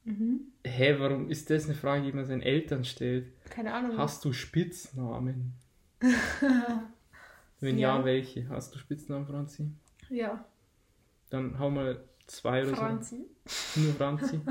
Mhm. 0.04 0.40
Hä, 0.64 0.96
warum 0.98 1.30
ist 1.30 1.48
das 1.50 1.66
eine 1.66 1.74
Frage, 1.74 2.02
die 2.04 2.12
man 2.12 2.26
seinen 2.26 2.42
Eltern 2.42 2.84
stellt? 2.84 3.26
Keine 3.48 3.72
Ahnung. 3.72 3.96
Hast 3.96 4.24
du 4.24 4.32
Spitznamen? 4.32 5.52
Wenn 7.60 7.78
ja. 7.78 7.98
Ja. 7.98 8.04
welche? 8.04 8.48
Hast 8.48 8.74
du 8.74 8.78
Spitznamen, 8.80 9.24
Franzi? 9.26 9.70
Ja, 10.10 10.44
Dann 11.30 11.58
hau 11.60 11.70
mal 11.70 12.02
zwei 12.26 12.62
oder 12.66 12.74
Franzi. 12.76 13.24
so. 13.46 13.80
Nur 13.80 13.92
Franzi. 13.94 14.40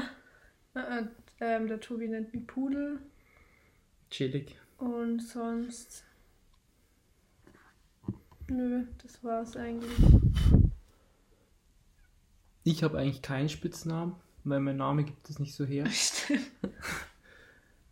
Äh, 0.73 0.79
äh, 0.79 1.05
ähm, 1.39 1.67
der 1.67 1.79
Tobi 1.79 2.07
nennt 2.07 2.33
mich 2.33 2.47
Pudel. 2.47 2.99
Chillig. 4.09 4.55
Und 4.77 5.19
sonst. 5.19 6.03
Nö, 8.47 8.85
das 9.01 9.23
war's 9.23 9.55
eigentlich. 9.55 9.91
Ich 12.63 12.83
habe 12.83 12.99
eigentlich 12.99 13.21
keinen 13.21 13.49
Spitznamen, 13.49 14.15
weil 14.43 14.59
mein 14.59 14.77
Name 14.77 15.03
gibt 15.03 15.29
es 15.29 15.39
nicht 15.39 15.55
so 15.55 15.65
her. 15.65 15.85
Stimmt. 15.89 16.51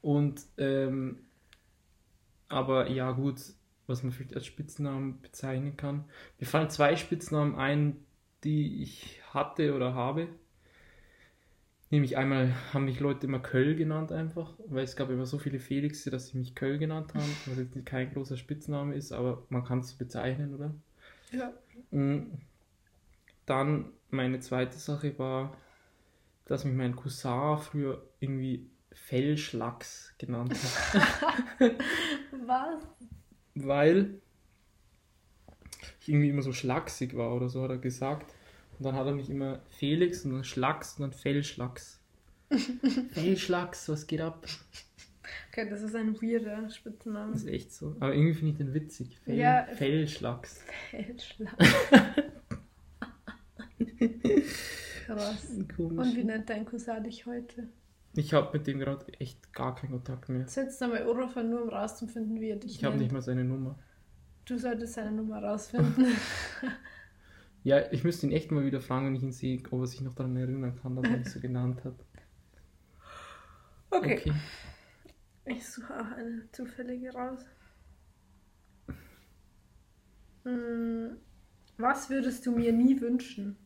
Und, 0.02 0.42
ähm, 0.58 1.20
aber 2.48 2.90
ja, 2.90 3.12
gut, 3.12 3.40
was 3.88 4.04
man 4.04 4.12
vielleicht 4.12 4.36
als 4.36 4.46
Spitznamen 4.46 5.22
bezeichnen 5.22 5.76
kann. 5.76 6.06
Mir 6.40 6.46
fallen 6.46 6.70
zwei 6.70 6.96
Spitznamen 6.96 7.56
ein, 7.56 7.98
die 8.44 8.84
ich 8.84 9.22
hatte 9.34 9.76
oder 9.76 9.94
habe. 9.94 10.30
Nämlich 11.92 12.18
einmal 12.18 12.54
haben 12.72 12.86
mich 12.86 13.00
Leute 13.00 13.26
immer 13.26 13.40
Köll 13.40 13.76
genannt 13.76 14.12
einfach, 14.12 14.54
weil 14.68 14.84
es 14.84 14.96
gab 14.96 15.10
immer 15.10 15.26
so 15.26 15.40
viele 15.40 15.60
Felixe, 15.60 16.12
dass 16.12 16.28
sie 16.28 16.38
mich 16.38 16.54
Köll 16.54 16.78
genannt 16.78 17.16
haben, 17.16 17.36
was 17.48 17.58
jetzt 17.58 17.86
kein 17.86 18.14
großer 18.14 18.38
Spitzname 18.38 18.94
ist, 18.94 19.12
aber 19.12 19.44
man 19.50 19.64
kann 19.64 19.80
es 19.80 19.94
bezeichnen, 19.94 20.54
oder? 20.54 20.74
Ja. 21.32 21.52
Mm. 21.92 22.38
Dann 23.48 23.92
meine 24.12 24.40
zweite 24.40 24.78
Sache 24.78 25.18
war, 25.18 25.58
dass 26.46 26.64
mich 26.64 26.76
mein 26.76 26.96
Cousin 26.96 27.58
früher 27.58 28.04
irgendwie 28.20 28.70
Fellschlacks 28.92 30.14
genannt 30.20 30.54
hat, 30.54 31.72
Was? 32.46 32.88
weil 33.56 34.22
ich 36.02 36.10
irgendwie 36.10 36.30
immer 36.30 36.42
so 36.44 36.54
schlaksig 36.54 37.16
war 37.16 37.34
oder 37.36 37.50
so, 37.50 37.64
hat 37.64 37.72
er 37.72 37.78
gesagt. 37.78 38.34
Und 38.80 38.86
dann 38.86 38.96
hat 38.96 39.06
er 39.08 39.14
mich 39.14 39.30
immer 39.30 39.60
Felix 39.70 40.26
und 40.26 40.32
dann 40.34 40.44
Schlacks 40.44 40.96
und 40.96 41.02
dann 41.04 41.12
Fellschlacks. 41.12 42.00
Fellschlacks, 43.12 43.90
was 43.90 44.08
geht 44.08 44.22
ab? 44.22 44.48
Okay, 45.52 45.70
das 45.70 45.82
ist 45.82 45.96
ein 45.96 46.16
weirder 46.22 46.70
Spitzname. 46.70 47.34
Das 47.34 47.42
ist 47.44 47.50
echt 47.50 47.74
so. 47.74 47.96
Aber 48.00 48.14
irgendwie 48.14 48.34
finde 48.34 48.52
ich 48.52 48.58
den 48.58 48.74
witzig. 48.74 49.20
Fell, 49.20 49.38
Ja. 49.38 49.66
Fellschlacks. 49.74 50.64
Feldschlag. 50.90 51.56
Krass. 55.06 55.48
Komisch. 55.76 56.08
Und 56.08 56.16
wie 56.16 56.24
nennt 56.24 56.50
dein 56.50 56.66
Cousin 56.66 57.04
dich 57.04 57.26
heute? 57.26 57.68
Ich 58.16 58.34
habe 58.34 58.58
mit 58.58 58.66
dem 58.68 58.80
gerade 58.80 59.06
echt 59.20 59.54
gar 59.54 59.76
keinen 59.76 59.92
Kontakt 59.92 60.30
mehr. 60.30 60.48
Setz 60.48 60.78
da 60.78 60.88
mal 60.88 61.04
nur 61.04 61.64
um 61.64 61.70
rauszufinden, 61.70 62.40
wie 62.40 62.50
er 62.50 62.56
dich 62.56 62.76
Ich 62.78 62.84
habe 62.84 62.98
nicht 62.98 63.12
mal 63.12 63.22
seine 63.22 63.44
Nummer. 63.44 63.78
Du 64.46 64.58
solltest 64.58 64.94
seine 64.94 65.12
Nummer 65.12 65.44
rausfinden. 65.44 66.08
Ja, 67.64 67.92
ich 67.92 68.04
müsste 68.04 68.28
ihn 68.28 68.34
echt 68.34 68.52
mal 68.52 68.66
wieder 68.66 68.82
fragen, 68.82 69.06
wenn 69.08 69.16
ich 69.16 69.24
ihn 69.24 69.32
sehe, 69.32 69.62
ob 69.72 69.82
er 69.82 69.88
sich 69.88 70.02
noch 70.02 70.14
daran 70.14 70.36
erinnern 70.36 70.76
kann, 70.82 70.96
dass 70.98 71.10
er 71.10 71.18
mich 71.18 71.30
so 71.30 71.40
genannt 71.42 71.84
hat. 71.86 71.96
Okay. 73.92 74.32
Ich 75.44 75.68
suche 75.68 76.00
auch 76.00 76.12
eine 76.14 76.50
zufällige 76.54 77.12
raus. 77.12 77.44
Hm, 80.44 81.18
Was 81.78 82.10
würdest 82.10 82.46
du 82.46 82.52
mir 82.52 82.74
nie 82.74 83.00
wünschen? 83.02 83.58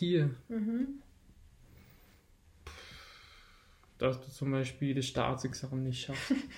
Dir, 0.00 0.34
Mhm. 0.48 1.00
dass 3.98 4.20
du 4.20 4.30
zum 4.32 4.50
Beispiel 4.50 4.94
das 4.94 5.06
Staatsexamen 5.06 5.84
nicht 5.84 6.02
schaffst. 6.02 6.32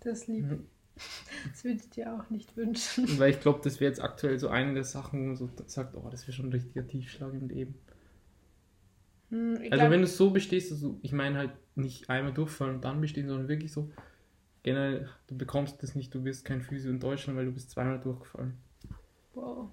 Das 0.00 0.20
ist 0.22 0.28
lieb. 0.28 0.54
Das 1.50 1.64
würde 1.64 1.76
ich 1.76 1.90
dir 1.90 2.14
auch 2.14 2.30
nicht 2.30 2.56
wünschen. 2.56 3.18
Weil 3.18 3.30
ich 3.30 3.40
glaube, 3.40 3.60
das 3.62 3.80
wäre 3.80 3.90
jetzt 3.90 4.00
aktuell 4.02 4.38
so 4.38 4.48
eine 4.48 4.74
der 4.74 4.84
Sachen, 4.84 5.20
wo 5.20 5.24
man 5.26 5.36
so 5.36 5.50
sagt, 5.66 5.94
oh, 5.96 6.08
das 6.10 6.22
wäre 6.26 6.32
schon 6.32 6.46
ein 6.46 6.52
richtiger 6.52 6.86
Tiefschlag 6.86 7.32
im 7.34 7.48
Leben. 7.48 7.74
Hm, 9.30 9.56
Also 9.56 9.70
glaub- 9.70 9.90
wenn 9.90 10.00
du 10.00 10.04
es 10.04 10.16
so 10.16 10.30
bestehst, 10.30 10.72
also 10.72 10.98
ich 11.02 11.12
meine 11.12 11.38
halt 11.38 11.52
nicht 11.74 12.08
einmal 12.08 12.32
durchfallen 12.32 12.76
und 12.76 12.84
dann 12.84 13.00
bestehen, 13.00 13.28
sondern 13.28 13.48
wirklich 13.48 13.72
so, 13.72 13.90
generell, 14.62 15.08
du 15.26 15.36
bekommst 15.36 15.82
das 15.82 15.94
nicht, 15.94 16.14
du 16.14 16.24
wirst 16.24 16.44
kein 16.44 16.62
Physio 16.62 16.90
in 16.90 17.00
Deutschland, 17.00 17.36
weil 17.38 17.46
du 17.46 17.52
bist 17.52 17.70
zweimal 17.70 18.00
durchgefallen. 18.00 18.54
Wow. 19.34 19.70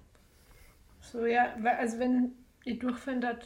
So, 1.00 1.26
ja, 1.26 1.54
also 1.78 1.98
wenn 1.98 2.32
Ich 2.64 2.78
durchfinde 2.78 3.38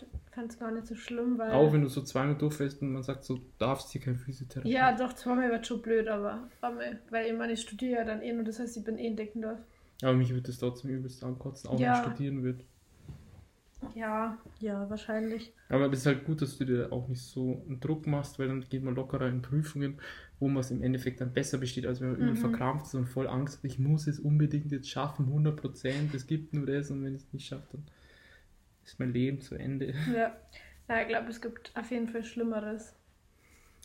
es 0.46 0.58
gar 0.58 0.70
nicht 0.70 0.86
so 0.86 0.94
schlimm, 0.94 1.38
weil. 1.38 1.52
Auch 1.52 1.72
wenn 1.72 1.82
du 1.82 1.88
so 1.88 2.02
zweimal 2.02 2.36
durchfällst 2.36 2.82
und 2.82 2.92
man 2.92 3.02
sagt 3.02 3.24
so, 3.24 3.38
darfst 3.58 3.90
hier 3.92 4.00
kein 4.00 4.16
Physiotherapie. 4.16 4.70
Ja, 4.70 4.94
doch, 4.94 5.14
zweimal 5.14 5.50
wird 5.50 5.66
schon 5.66 5.80
blöd, 5.80 6.08
aber 6.08 6.48
einmal, 6.60 7.00
weil 7.10 7.26
ich 7.26 7.32
meine, 7.38 7.52
ich 7.54 7.60
studiere 7.62 8.00
ja 8.00 8.04
dann 8.04 8.22
eh 8.22 8.32
und 8.32 8.46
das 8.46 8.58
heißt, 8.58 8.76
ich 8.76 8.84
bin 8.84 8.98
eh 8.98 9.06
in 9.06 9.16
Deckendorf. 9.16 9.58
Aber 10.02 10.14
mich 10.14 10.30
würde 10.30 10.42
das 10.42 10.58
trotzdem 10.58 10.90
übelst 10.90 11.24
ankotzen, 11.24 11.68
auch 11.70 11.80
Ja. 11.80 11.86
wenn 11.86 11.92
ich 11.92 11.98
studieren 11.98 12.42
würde. 12.42 12.64
Ja, 13.94 14.36
ja, 14.60 14.88
wahrscheinlich. 14.90 15.52
Aber 15.68 15.86
es 15.90 16.00
ist 16.00 16.06
halt 16.06 16.24
gut, 16.24 16.42
dass 16.42 16.58
du 16.58 16.64
dir 16.64 16.92
auch 16.92 17.08
nicht 17.08 17.22
so 17.22 17.62
einen 17.66 17.80
Druck 17.80 18.06
machst, 18.06 18.38
weil 18.38 18.48
dann 18.48 18.60
geht 18.68 18.82
man 18.82 18.94
lockerer 18.94 19.28
in 19.28 19.42
Prüfungen, 19.42 20.00
wo 20.38 20.48
man 20.48 20.60
es 20.60 20.70
im 20.70 20.82
Endeffekt 20.82 21.20
dann 21.20 21.32
besser 21.32 21.58
besteht, 21.58 21.86
als 21.86 22.00
wenn 22.00 22.08
man 22.10 22.16
übel 22.18 22.32
Mhm. 22.32 22.36
verkrampft 22.36 22.86
ist 22.86 22.94
und 22.94 23.06
voll 23.06 23.26
Angst 23.26 23.58
hat, 23.58 23.64
ich 23.64 23.78
muss 23.78 24.06
es 24.06 24.18
unbedingt 24.20 24.70
jetzt 24.72 24.88
schaffen, 24.90 25.26
100%, 25.26 26.14
es 26.14 26.26
gibt 26.26 26.52
nur 26.52 26.66
das 26.66 26.90
und 26.90 27.02
wenn 27.04 27.14
ich 27.14 27.22
es 27.22 27.32
nicht 27.32 27.46
schaffe, 27.46 27.66
dann 27.72 27.84
ist 28.86 28.98
mein 28.98 29.12
Leben 29.12 29.40
zu 29.40 29.54
Ende. 29.56 29.94
Ja. 30.14 30.36
Ja, 30.88 31.00
ich 31.00 31.08
glaube, 31.08 31.30
es 31.30 31.40
gibt 31.40 31.72
auf 31.76 31.90
jeden 31.90 32.08
Fall 32.08 32.22
Schlimmeres. 32.22 32.94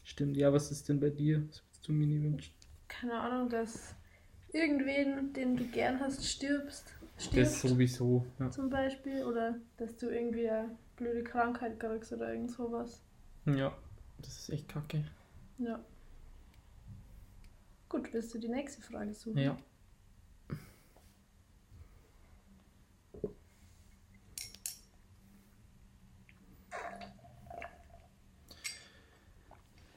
Stimmt, 0.03 0.37
ja, 0.37 0.53
was 0.53 0.71
ist 0.71 0.87
denn 0.87 0.99
bei 0.99 1.09
dir? 1.09 1.41
Was 1.49 1.63
würdest 1.63 1.87
du 1.87 1.93
mir 1.93 2.07
nie 2.07 2.21
wünschen? 2.21 2.53
Keine 2.87 3.19
Ahnung, 3.19 3.49
dass 3.49 3.95
irgendwen, 4.53 5.33
den 5.33 5.57
du 5.57 5.65
gern 5.65 5.99
hast, 5.99 6.23
stirbst. 6.23 6.93
Das 7.15 7.25
Stirbst 7.25 7.61
sowieso, 7.61 8.25
ja. 8.39 8.51
zum 8.51 8.69
Beispiel. 8.69 9.23
Oder 9.23 9.55
dass 9.77 9.97
du 9.97 10.09
irgendwie 10.09 10.49
eine 10.49 10.77
blöde 10.95 11.23
Krankheit 11.23 11.79
kriegst 11.79 12.13
oder 12.13 12.33
irgend 12.33 12.51
sowas. 12.51 13.01
Ja, 13.45 13.75
das 14.19 14.37
ist 14.37 14.49
echt 14.49 14.69
kacke. 14.69 15.03
Ja. 15.57 15.83
Gut, 17.89 18.13
willst 18.13 18.33
du 18.33 18.39
die 18.39 18.47
nächste 18.47 18.81
Frage 18.81 19.13
suchen? 19.13 19.37
Ja. 19.39 19.57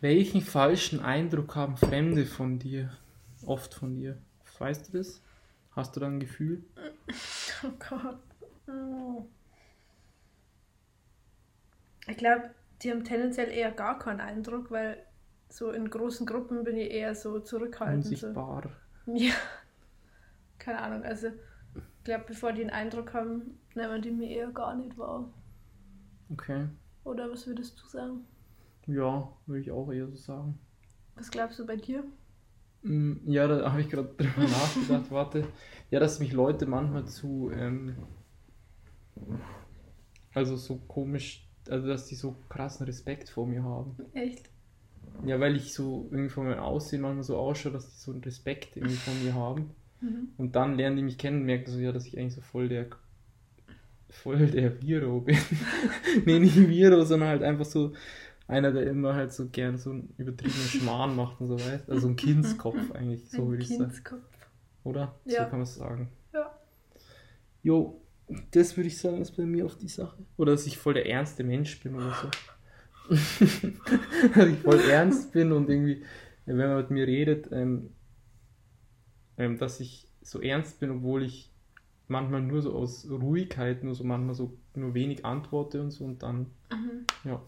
Welchen 0.05 0.43
falschen 0.43 1.01
Eindruck 1.01 1.57
haben 1.57 1.79
Fremde 1.79 2.27
von 2.27 2.59
dir? 2.59 2.91
Oft 3.47 3.73
von 3.73 3.95
dir. 3.95 4.19
Weißt 4.59 4.93
du 4.93 4.99
das? 4.99 5.23
Hast 5.71 5.97
du 5.97 6.01
da 6.01 6.09
ein 6.09 6.21
Gefühl? 6.21 6.63
Oh 7.65 7.71
Gott. 7.79 8.19
Oh. 8.69 9.25
Ich 12.07 12.19
glaube, 12.19 12.51
die 12.83 12.91
haben 12.91 13.03
tendenziell 13.03 13.49
eher 13.49 13.73
gar 13.73 13.99
keinen 13.99 14.21
Eindruck, 14.21 14.71
weil 14.71 15.03
so 15.49 15.71
in 15.71 15.89
großen 15.89 16.27
Gruppen 16.27 16.65
bin 16.65 16.77
ich 16.77 16.91
eher 16.91 17.15
so 17.15 17.41
zurückhaltend. 17.41 18.05
So. 18.05 18.11
Unsichtbar. 18.11 18.71
Ja. 19.07 19.33
Keine 20.59 20.83
Ahnung, 20.83 21.03
also 21.03 21.29
ich 21.29 22.05
glaube, 22.05 22.25
bevor 22.27 22.53
die 22.53 22.61
einen 22.61 22.69
Eindruck 22.69 23.15
haben, 23.15 23.59
nehmen 23.75 24.03
die 24.03 24.11
mir 24.11 24.29
eher 24.29 24.51
gar 24.51 24.77
nicht 24.77 24.99
wahr. 24.99 25.33
Okay. 26.31 26.69
Oder 27.05 27.31
was 27.31 27.47
würdest 27.47 27.81
du 27.81 27.87
sagen? 27.87 28.27
Ja, 28.87 29.31
würde 29.47 29.61
ich 29.61 29.71
auch 29.71 29.91
eher 29.93 30.09
so 30.09 30.17
sagen. 30.17 30.59
Was 31.17 31.31
glaubst 31.33 31.59
du 31.59 31.67
bei 31.67 31.75
dir? 31.77 32.05
Mm, 32.83 33.15
Ja, 33.27 33.47
da 33.49 33.71
habe 33.73 33.81
ich 33.81 33.89
gerade 33.91 34.09
drüber 34.17 34.47
nachgedacht. 34.49 35.11
Warte. 35.11 35.53
Ja, 35.91 36.01
dass 36.01 36.21
mich 36.21 36.33
Leute 36.33 36.67
manchmal 36.67 37.07
zu. 37.07 37.51
Ähm, 37.53 37.97
also 40.35 40.57
so 40.57 40.77
komisch. 40.89 41.49
Also, 41.69 41.89
dass 41.89 42.07
die 42.07 42.15
so 42.15 42.37
krassen 42.49 42.85
Respekt 42.87 43.29
vor 43.31 43.47
mir 43.47 43.63
haben. 43.65 43.97
Echt? 44.13 44.51
Ja, 45.25 45.41
weil 45.41 45.57
ich 45.57 45.73
so 45.75 46.09
irgendwie 46.11 46.29
von 46.31 46.47
meinem 46.47 46.61
Aussehen 46.61 47.01
manchmal 47.03 47.25
so 47.25 47.37
ausschaue, 47.37 47.73
dass 47.73 47.91
die 47.91 47.99
so 48.01 48.13
einen 48.13 48.23
Respekt 48.23 48.77
irgendwie 48.77 48.97
von 48.97 49.23
mir 49.25 49.35
haben. 49.35 49.75
Mhm. 50.01 50.29
Und 50.37 50.57
dann 50.57 50.77
lernen 50.77 50.97
die 50.97 51.03
mich 51.03 51.19
kennen 51.19 51.41
und 51.41 51.47
merken 51.47 51.71
so, 51.71 51.79
ja, 51.81 51.93
dass 51.93 52.07
ich 52.07 52.19
eigentlich 52.19 52.35
so 52.35 52.41
voll 52.43 52.69
der. 52.69 52.89
voll 54.11 54.47
der 54.47 54.81
Viro 54.83 55.21
bin. 55.21 55.37
nee, 56.25 56.39
nicht 56.39 56.57
Viro, 56.57 57.05
sondern 57.05 57.29
halt 57.31 57.43
einfach 57.43 57.65
so. 57.65 57.93
Einer, 58.47 58.73
der 58.73 58.87
immer 58.87 59.15
halt 59.15 59.33
so 59.33 59.49
gern 59.49 59.79
so 59.79 59.91
einen 59.91 60.15
übertriebenen 60.19 60.69
Schmarrn 60.69 61.17
macht 61.17 61.41
und 61.41 61.47
so 61.47 61.59
weißt. 61.59 61.89
Also 61.89 62.09
ein 62.09 62.17
Kindskopf 62.17 62.93
eigentlich, 62.93 63.29
so 63.31 63.43
Ein 63.43 63.49
würde 63.49 63.63
ich 63.63 63.69
sagen. 63.71 63.85
Kindskopf. 63.85 64.21
Oder? 64.85 65.15
Ja. 65.25 65.45
So 65.45 65.51
kann 65.51 65.59
man 65.59 65.63
es 65.63 65.75
sagen. 65.75 66.09
Ja. 66.33 66.55
Jo, 67.63 68.03
das 68.51 68.77
würde 68.77 68.89
ich 68.89 68.99
sagen, 68.99 69.23
ist 69.23 69.37
bei 69.37 69.47
mir 69.47 69.65
auf 69.65 69.77
die 69.79 69.89
Sache. 69.89 70.19
Oder 70.37 70.53
dass 70.53 70.67
ich 70.67 70.77
voll 70.77 70.95
der 70.95 71.09
ernste 71.09 71.43
Mensch 71.43 71.81
bin 71.81 71.95
oder 71.95 72.13
so. 72.13 72.29
dass 74.35 74.49
ich 74.49 74.59
voll 74.59 74.81
ernst 74.81 75.33
bin 75.33 75.53
und 75.53 75.69
irgendwie, 75.69 76.03
wenn 76.47 76.57
man 76.57 76.77
mit 76.77 76.91
mir 76.91 77.07
redet, 77.07 77.51
ähm, 77.53 77.91
ähm, 79.39 79.59
dass 79.59 79.81
ich 79.81 80.09
so 80.23 80.41
ernst 80.41 80.81
bin, 80.81 80.91
obwohl 80.91 81.23
ich 81.23 81.51
manchmal 82.09 82.43
nur 82.43 82.63
so 82.63 82.75
aus 82.75 83.09
Ruhigkeit, 83.11 83.85
nur 83.85 83.95
so 83.95 84.05
manchmal 84.05 84.35
so 84.35 84.57
nur 84.75 84.95
wenig 84.95 85.25
antworte 85.25 85.81
und 85.81 85.91
so 85.91 86.05
und 86.05 86.23
dann, 86.23 86.47
Mhm. 86.71 87.05
ja. 87.25 87.43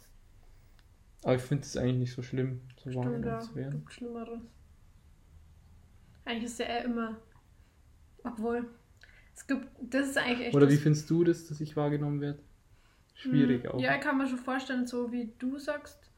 Aber 1.23 1.35
ich 1.35 1.43
finde 1.43 1.65
es 1.65 1.77
eigentlich 1.77 1.97
nicht 1.99 2.13
so 2.15 2.23
schlimm, 2.23 2.61
so 2.77 2.91
Stimmt, 2.91 2.95
ja. 2.97 3.05
wahrgenommen 3.05 3.41
zu 3.41 3.55
werden. 3.57 3.71
Gibt 3.81 3.93
Schlimmeres. 3.93 4.41
Eigentlich 6.25 6.45
ist 6.45 6.59
ja 6.59 6.67
eher 6.67 6.85
immer. 6.85 7.17
Obwohl. 8.25 8.69
Es 9.35 9.47
gibt. 9.47 9.69
Das 9.81 10.09
ist 10.09 10.19
eigentlich 10.19 10.49
echt. 10.49 10.57
Oder 10.57 10.69
wie 10.71 10.77
findest 10.77 11.09
du 11.11 11.25
das, 11.25 11.47
dass 11.47 11.61
ich 11.61 11.77
wahrgenommen 11.77 12.21
werde? 12.21 12.39
Schwierig 13.15 13.65
Hm, 13.65 13.71
auch. 13.73 13.81
Ja, 13.81 13.95
ich 13.95 14.01
kann 14.01 14.19
mir 14.19 14.27
schon 14.29 14.39
vorstellen, 14.39 14.87
so 14.87 15.13
wie 15.13 15.33
du 15.39 15.59
sagst, 15.59 16.11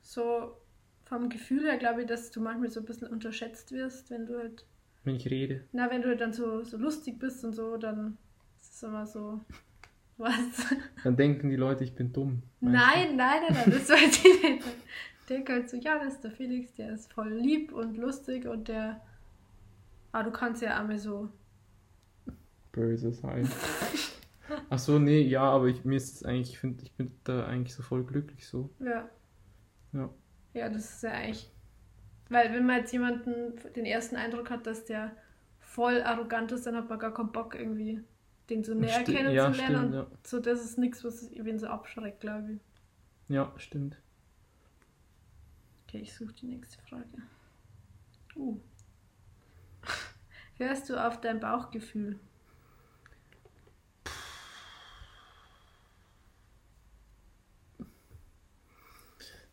so 0.00 0.56
vom 1.04 1.28
Gefühl 1.28 1.64
her 1.64 1.78
glaube 1.78 2.02
ich, 2.02 2.06
dass 2.08 2.30
du 2.30 2.40
manchmal 2.40 2.70
so 2.70 2.80
ein 2.80 2.86
bisschen 2.86 3.08
unterschätzt 3.08 3.72
wirst, 3.72 4.10
wenn 4.10 4.26
du 4.26 4.38
halt, 4.38 4.64
Wenn 5.04 5.16
ich 5.16 5.30
rede. 5.30 5.64
na, 5.72 5.90
wenn 5.90 6.02
du 6.02 6.08
halt 6.08 6.20
dann 6.20 6.32
so, 6.32 6.62
so 6.64 6.76
lustig 6.76 7.18
bist 7.18 7.44
und 7.44 7.52
so, 7.54 7.76
dann 7.76 8.18
ist 8.60 8.74
es 8.74 8.82
immer 8.82 9.06
so, 9.06 9.40
was? 10.18 10.74
Dann 11.04 11.16
denken 11.16 11.50
die 11.50 11.56
Leute, 11.56 11.84
ich 11.84 11.94
bin 11.94 12.12
dumm. 12.12 12.42
Nein, 12.60 13.16
nein, 13.16 13.42
nein, 13.48 13.54
nein, 13.54 13.70
das 13.70 13.88
weiß 13.88 14.24
ich 14.24 14.42
nicht. 14.42 14.64
Ich 15.20 15.26
denke 15.28 15.52
halt 15.52 15.70
so, 15.70 15.76
ja, 15.76 15.98
das 15.98 16.14
ist 16.14 16.24
der 16.24 16.32
Felix, 16.32 16.74
der 16.74 16.92
ist 16.92 17.12
voll 17.12 17.32
lieb 17.32 17.72
und 17.72 17.96
lustig 17.96 18.46
und 18.46 18.68
der, 18.68 19.00
ah, 20.12 20.22
du 20.22 20.30
kannst 20.30 20.62
ja 20.62 20.78
einmal 20.78 20.98
so? 20.98 21.28
Böse 22.72 23.12
sein. 23.12 23.48
Ach 24.68 24.78
so, 24.78 24.98
nee, 24.98 25.20
ja, 25.22 25.42
aber 25.42 25.66
ich, 25.66 25.84
mir 25.84 25.96
ist 25.96 26.26
eigentlich, 26.26 26.50
ich 26.50 26.58
finde, 26.58 26.82
ich 26.84 26.92
bin 26.92 27.12
da 27.24 27.46
eigentlich 27.46 27.74
so 27.74 27.82
voll 27.82 28.04
glücklich 28.04 28.46
so. 28.46 28.70
ja. 28.80 29.08
Ja. 29.92 30.08
Ja, 30.54 30.68
das 30.68 30.96
ist 30.96 31.02
ja 31.02 31.12
eigentlich. 31.12 31.50
Weil 32.28 32.52
wenn 32.52 32.66
man 32.66 32.78
jetzt 32.78 32.92
jemanden 32.92 33.54
den 33.74 33.84
ersten 33.84 34.16
Eindruck 34.16 34.50
hat, 34.50 34.66
dass 34.66 34.84
der 34.84 35.12
voll 35.60 36.02
arrogant 36.02 36.52
ist, 36.52 36.66
dann 36.66 36.76
hat 36.76 36.88
man 36.88 36.98
gar 36.98 37.12
keinen 37.14 37.32
Bock 37.32 37.54
irgendwie 37.54 38.02
den 38.52 38.64
so 38.64 38.74
näher 38.74 39.00
Sti- 39.00 39.30
ja, 39.30 39.52
stimmt, 39.52 39.78
und 39.78 39.94
ja. 39.94 40.06
so, 40.24 40.40
das 40.40 40.64
ist 40.64 40.78
nichts, 40.78 41.04
was 41.04 41.30
wen 41.34 41.58
so 41.58 41.66
abschreckt, 41.66 42.20
glaube 42.20 42.54
ich. 42.54 42.60
Ja, 43.28 43.52
stimmt. 43.56 43.96
Okay, 45.86 45.98
ich 45.98 46.14
suche 46.14 46.32
die 46.34 46.46
nächste 46.46 46.80
Frage. 46.82 47.06
Uh. 48.36 48.60
Hörst 50.56 50.88
du 50.88 50.96
auf 50.96 51.20
dein 51.20 51.40
Bauchgefühl? 51.40 52.18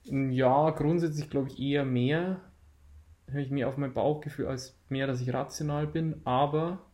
Ja, 0.03 0.71
grundsätzlich 0.71 1.29
glaube 1.29 1.49
ich 1.49 1.59
eher 1.59 1.85
mehr, 1.85 2.41
höre 3.27 3.41
ich 3.41 3.51
mehr 3.51 3.67
auf 3.67 3.77
mein 3.77 3.93
Bauchgefühl 3.93 4.47
als 4.47 4.75
mehr, 4.89 5.05
dass 5.07 5.21
ich 5.21 5.33
rational 5.33 5.85
bin, 5.85 6.21
aber 6.25 6.88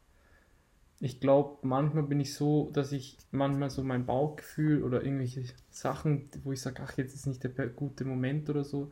ich 1.06 1.20
glaube, 1.20 1.60
manchmal 1.62 2.02
bin 2.04 2.20
ich 2.20 2.34
so, 2.34 2.72
dass 2.74 2.92
ich 2.92 3.18
manchmal 3.30 3.70
so 3.70 3.84
mein 3.84 4.08
Bauchgefühl 4.08 4.84
oder 4.84 5.04
irgendwelche 5.04 5.44
Sachen, 5.70 6.30
wo 6.44 6.52
ich 6.52 6.62
sage, 6.62 6.82
ach, 6.84 6.98
jetzt 6.98 7.14
ist 7.14 7.28
nicht 7.28 7.44
der 7.44 7.68
gute 7.68 8.06
Moment 8.06 8.50
oder 8.50 8.64
so, 8.64 8.92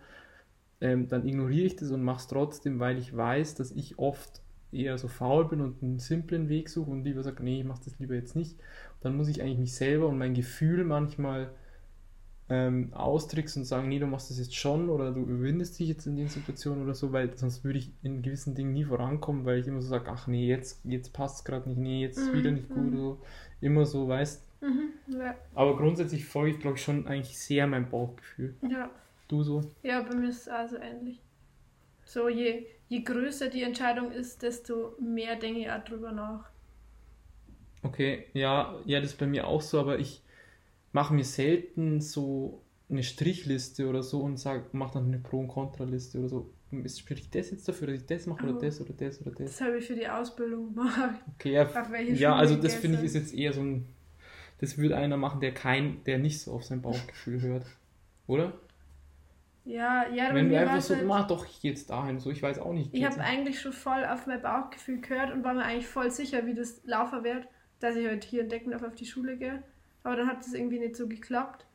ähm, 0.80 1.08
dann 1.08 1.28
ignoriere 1.28 1.65
ich 1.65 1.76
das 1.76 1.89
und 1.89 2.04
mache 2.04 2.19
es 2.19 2.28
trotzdem, 2.28 2.80
weil 2.80 2.99
ich 2.99 3.17
weiß, 3.17 3.56
dass 3.56 3.71
ich 3.71 3.97
oft 3.97 4.41
eher 4.71 4.99
so 4.99 5.08
faul 5.08 5.47
bin 5.47 5.60
und 5.62 5.82
einen 5.82 5.97
simplen 5.97 6.49
Weg 6.49 6.69
suche 6.69 6.91
und 6.91 7.04
lieber 7.04 7.23
sage, 7.23 7.43
nee, 7.43 7.62
ich 7.62 7.65
mache 7.65 7.82
das 7.84 7.97
lieber 7.97 8.13
jetzt 8.13 8.36
nicht. 8.36 8.60
Dann 9.02 9.17
muss 9.17 9.28
ich 9.28 9.41
eigentlich 9.41 9.58
mich 9.58 9.73
selber 9.73 10.08
und 10.08 10.19
mein 10.19 10.36
Gefühl 10.36 10.84
manchmal 10.84 11.49
ähm, 12.49 12.93
austrickst 12.93 13.58
und 13.58 13.65
sagen, 13.65 13.89
nee, 13.89 13.99
du 13.99 14.08
machst 14.08 14.29
das 14.29 14.38
jetzt 14.39 14.56
schon 14.56 14.89
oder 14.89 15.12
du 15.12 15.21
überwindest 15.21 15.79
dich 15.79 15.88
jetzt 15.89 16.06
in 16.08 16.15
den 16.17 16.29
Situationen 16.29 16.84
oder 16.84 16.93
so, 16.95 17.12
weil 17.13 17.36
sonst 17.38 17.63
würde 17.63 17.79
ich 17.79 17.91
in 18.03 18.21
gewissen 18.21 18.56
Dingen 18.56 18.73
nie 18.73 18.86
vorankommen, 18.86 19.45
weil 19.45 19.60
ich 19.60 19.67
immer 19.67 19.82
so 19.82 19.88
sage, 19.89 20.10
ach 20.12 20.27
nee, 20.27 20.47
jetzt, 20.47 20.82
jetzt 20.86 21.13
passt 21.13 21.39
es 21.39 21.43
gerade 21.45 21.69
nicht, 21.69 21.79
nee, 21.79 22.01
jetzt 22.01 22.17
ist 22.17 22.34
Mhm, 22.34 22.34
wieder 22.34 22.51
nicht 22.51 22.69
gut, 22.69 22.93
mhm. 22.93 22.97
so. 22.97 23.21
immer 23.62 23.86
so, 23.86 24.08
weißt 24.08 24.43
Mhm, 24.62 24.93
ja. 25.08 25.36
Aber 25.56 25.75
grundsätzlich 25.77 26.25
folge 26.25 26.51
ich, 26.51 26.60
glaube 26.60 26.77
ich, 26.77 26.84
schon 26.84 27.08
eigentlich 27.08 27.38
sehr 27.39 27.65
meinem 27.67 27.89
Bauchgefühl. 27.89 28.56
Ja. 28.62 28.89
Du 29.27 29.43
so? 29.43 29.62
Ja, 29.84 30.01
bei 30.01 30.15
mir 30.15 30.29
ist 30.29 30.41
es 30.41 30.47
also 30.47 30.77
ähnlich. 30.77 31.21
So, 32.06 32.29
je, 32.29 32.67
je 32.89 33.01
größer 33.03 33.49
die 33.49 33.63
Entscheidung 33.63 34.12
ist, 34.12 34.43
desto 34.43 34.95
mehr 34.99 35.38
denke 35.38 35.62
ich 35.62 35.71
auch 35.71 35.84
drüber 35.86 36.12
nach. 36.13 36.49
Okay, 37.84 38.25
ja, 38.34 38.79
ja, 38.86 38.99
das 39.01 39.12
ist 39.12 39.17
bei 39.19 39.27
mir 39.27 39.45
auch 39.47 39.62
so, 39.62 39.79
aber 39.79 39.99
ich 39.99 40.22
mache 40.93 41.13
mir 41.13 41.25
selten 41.25 41.99
so 42.01 42.62
eine 42.89 43.03
Strichliste 43.03 43.88
oder 43.89 44.03
so 44.03 44.21
und 44.21 44.38
sage, 44.38 44.65
mach 44.71 44.91
dann 44.91 45.08
eine 45.08 45.19
Pro- 45.19 45.39
und 45.39 45.47
Kontraliste 45.49 46.19
oder 46.19 46.29
so. 46.29 46.49
Spricht 46.88 47.36
das 47.36 47.51
jetzt 47.51 47.67
dafür, 47.67 47.88
dass 47.88 47.97
ich 47.97 48.06
das 48.08 48.25
mache 48.25 48.45
oder 48.45 48.56
Oh. 48.56 48.60
das 48.62 48.82
oder 48.82 48.93
das 48.93 49.21
oder 49.21 49.32
das? 49.32 49.51
Das 49.58 49.62
habe 49.62 49.77
ich 49.77 49.86
für 49.86 49.95
die 49.95 50.08
Ausbildung 50.08 50.73
gemacht. 50.73 51.19
Okay, 51.36 51.51
ja, 51.53 51.69
ja 52.13 52.36
also 52.36 52.56
das 52.56 52.73
finde 52.75 52.97
ich 52.99 53.03
ist 53.06 53.13
jetzt 53.15 53.34
eher 53.34 53.53
so 53.53 53.62
ein, 53.62 53.86
Das 54.60 54.77
würde 54.77 54.95
einer 54.97 55.17
machen, 55.17 55.39
der 55.41 55.53
kein, 55.53 56.03
der 56.06 56.17
nicht 56.19 56.39
so 56.41 56.53
auf 56.53 56.63
sein 56.63 56.82
Bauchgefühl 56.82 57.41
hört. 57.41 57.65
Oder? 58.27 58.53
Ja, 59.65 60.08
ja, 60.10 60.34
Wenn 60.34 60.49
du 60.49 60.60
einfach 60.60 60.82
so, 60.82 60.95
halt- 60.95 61.06
mach 61.06 61.27
doch, 61.27 61.45
jetzt 61.62 61.89
dahin, 61.89 62.19
so, 62.19 62.32
ich 62.32 62.41
weiß 62.41 62.60
auch 62.60 62.73
nicht. 62.73 62.93
Ich 62.93 63.03
habe 63.06 63.19
eigentlich 63.21 63.62
schon 63.62 63.71
voll 63.73 64.03
auf 64.06 64.25
mein 64.27 64.41
Bauchgefühl 64.41 64.99
gehört 64.99 65.32
und 65.32 65.43
war 65.43 65.53
mir 65.53 65.63
eigentlich 65.63 65.88
voll 65.88 66.12
sicher, 66.12 66.45
wie 66.45 66.53
das 66.53 66.82
laufen 66.86 67.23
wird, 67.23 67.47
dass 67.79 67.95
ich 67.95 68.06
halt 68.08 68.23
hier 68.23 68.41
in 68.41 68.49
Deckendorf 68.49 68.84
auf 68.84 68.95
die 68.95 69.06
Schule 69.06 69.38
gehe. 69.38 69.63
Aber 70.04 70.16
dann 70.16 70.28
hat 70.28 70.42
es 70.42 70.54
irgendwie 70.54 70.80
nicht 70.80 70.96
so 70.96 71.08
geklappt. 71.08 71.66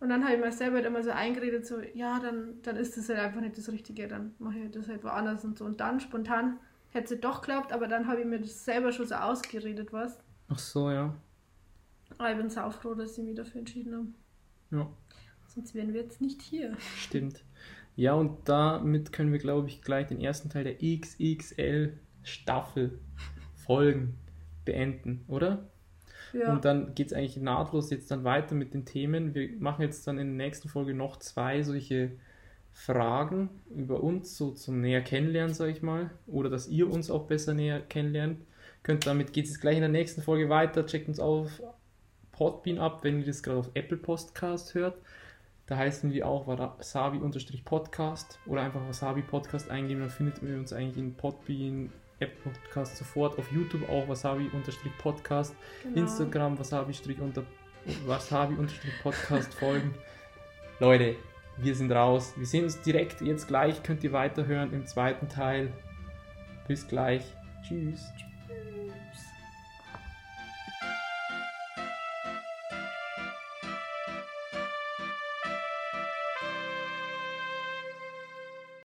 Und 0.00 0.08
dann 0.08 0.24
habe 0.24 0.34
ich 0.34 0.40
mir 0.40 0.50
selber 0.50 0.76
halt 0.76 0.86
immer 0.86 1.02
so 1.02 1.10
eingeredet, 1.10 1.66
so, 1.66 1.80
ja, 1.94 2.18
dann, 2.18 2.62
dann 2.62 2.76
ist 2.76 2.96
das 2.96 3.08
halt 3.08 3.18
einfach 3.18 3.40
nicht 3.42 3.58
das 3.58 3.70
Richtige, 3.70 4.08
dann 4.08 4.34
mache 4.38 4.58
ich 4.58 4.70
das 4.70 4.88
halt 4.88 5.04
woanders 5.04 5.44
und 5.44 5.58
so. 5.58 5.66
Und 5.66 5.80
dann 5.80 6.00
spontan 6.00 6.58
hätte 6.88 7.14
es 7.14 7.20
doch 7.20 7.42
geklappt, 7.42 7.72
aber 7.72 7.86
dann 7.86 8.06
habe 8.06 8.20
ich 8.20 8.26
mir 8.26 8.40
das 8.40 8.64
selber 8.64 8.92
schon 8.92 9.06
so 9.06 9.14
ausgeredet, 9.14 9.92
was. 9.92 10.18
Ach 10.48 10.58
so, 10.58 10.90
ja. 10.90 11.14
Aber 12.18 12.30
ich 12.30 12.36
bin 12.36 12.48
sau 12.48 12.70
froh, 12.70 12.94
dass 12.94 13.16
ich 13.18 13.24
mich 13.24 13.36
dafür 13.36 13.60
entschieden 13.60 13.94
habe. 13.94 14.08
Ja. 14.70 14.90
Sonst 15.48 15.74
wären 15.74 15.92
wir 15.92 16.02
jetzt 16.02 16.20
nicht 16.20 16.42
hier. 16.42 16.76
Stimmt. 16.96 17.44
Ja, 17.96 18.14
und 18.14 18.48
damit 18.48 19.12
können 19.12 19.32
wir, 19.32 19.38
glaube 19.38 19.68
ich, 19.68 19.82
gleich 19.82 20.06
den 20.06 20.20
ersten 20.20 20.48
Teil 20.48 20.64
der 20.64 20.76
XXL 20.76 21.98
Staffel 22.22 22.98
Folgen 23.54 24.18
beenden, 24.64 25.24
oder? 25.28 25.68
Ja. 26.32 26.52
Und 26.52 26.64
dann 26.64 26.94
geht 26.94 27.08
es 27.08 27.12
eigentlich 27.12 27.36
nahtlos 27.36 27.90
jetzt 27.90 28.10
dann 28.10 28.24
weiter 28.24 28.54
mit 28.54 28.74
den 28.74 28.84
Themen. 28.84 29.34
Wir 29.34 29.50
machen 29.58 29.82
jetzt 29.82 30.06
dann 30.06 30.18
in 30.18 30.36
der 30.36 30.46
nächsten 30.46 30.68
Folge 30.68 30.94
noch 30.94 31.18
zwei 31.18 31.62
solche 31.62 32.12
Fragen 32.72 33.50
über 33.74 34.02
uns, 34.02 34.36
so 34.36 34.52
zum 34.52 34.80
näher 34.80 35.02
kennenlernen, 35.02 35.54
sage 35.54 35.72
ich 35.72 35.82
mal. 35.82 36.10
Oder 36.26 36.50
dass 36.50 36.68
ihr 36.68 36.90
uns 36.90 37.10
auch 37.10 37.26
besser 37.26 37.54
näher 37.54 37.80
kennenlernt. 37.80 38.38
Könnt 38.82 39.06
damit 39.06 39.32
geht 39.32 39.46
es 39.46 39.60
gleich 39.60 39.76
in 39.76 39.82
der 39.82 39.90
nächsten 39.90 40.22
Folge 40.22 40.48
weiter. 40.48 40.86
Checkt 40.86 41.08
uns 41.08 41.20
auf 41.20 41.62
Podbean 42.32 42.78
ab, 42.78 43.04
wenn 43.04 43.20
ihr 43.20 43.26
das 43.26 43.42
gerade 43.42 43.58
auf 43.58 43.70
Apple 43.74 43.98
Podcast 43.98 44.74
hört. 44.74 44.96
Da 45.66 45.76
heißen 45.76 46.12
wir 46.12 46.26
auch 46.26 46.48
Wasabi-Podcast 46.48 48.40
oder 48.46 48.62
einfach 48.62 48.80
Wasabi 48.88 49.22
Podcast 49.22 49.70
eingeben, 49.70 50.00
dann 50.00 50.10
findet 50.10 50.42
ihr 50.42 50.56
uns 50.56 50.72
eigentlich 50.72 50.98
in 50.98 51.14
Podbean, 51.14 51.92
Apple 52.20 52.52
Podcast 52.52 52.96
sofort, 52.96 53.38
auf 53.38 53.50
YouTube 53.50 53.88
auch 53.88 54.08
Wasabi-Podcast, 54.08 55.54
Genau. 55.82 55.96
Instagram 56.02 56.58
Wasabi-unter 56.58 57.42
Wasabi-Podcast 58.06 59.54
folgen. 59.54 59.94
Leute, 60.78 61.16
wir 61.56 61.74
sind 61.74 61.92
raus. 61.92 62.34
Wir 62.36 62.46
sehen 62.46 62.64
uns 62.64 62.80
direkt 62.82 63.20
jetzt 63.20 63.48
gleich, 63.48 63.82
könnt 63.82 64.04
ihr 64.04 64.12
weiterhören 64.12 64.72
im 64.72 64.86
zweiten 64.86 65.28
Teil. 65.28 65.72
Bis 66.68 66.86
gleich. 66.86 67.22
Tschüss. 67.66 68.00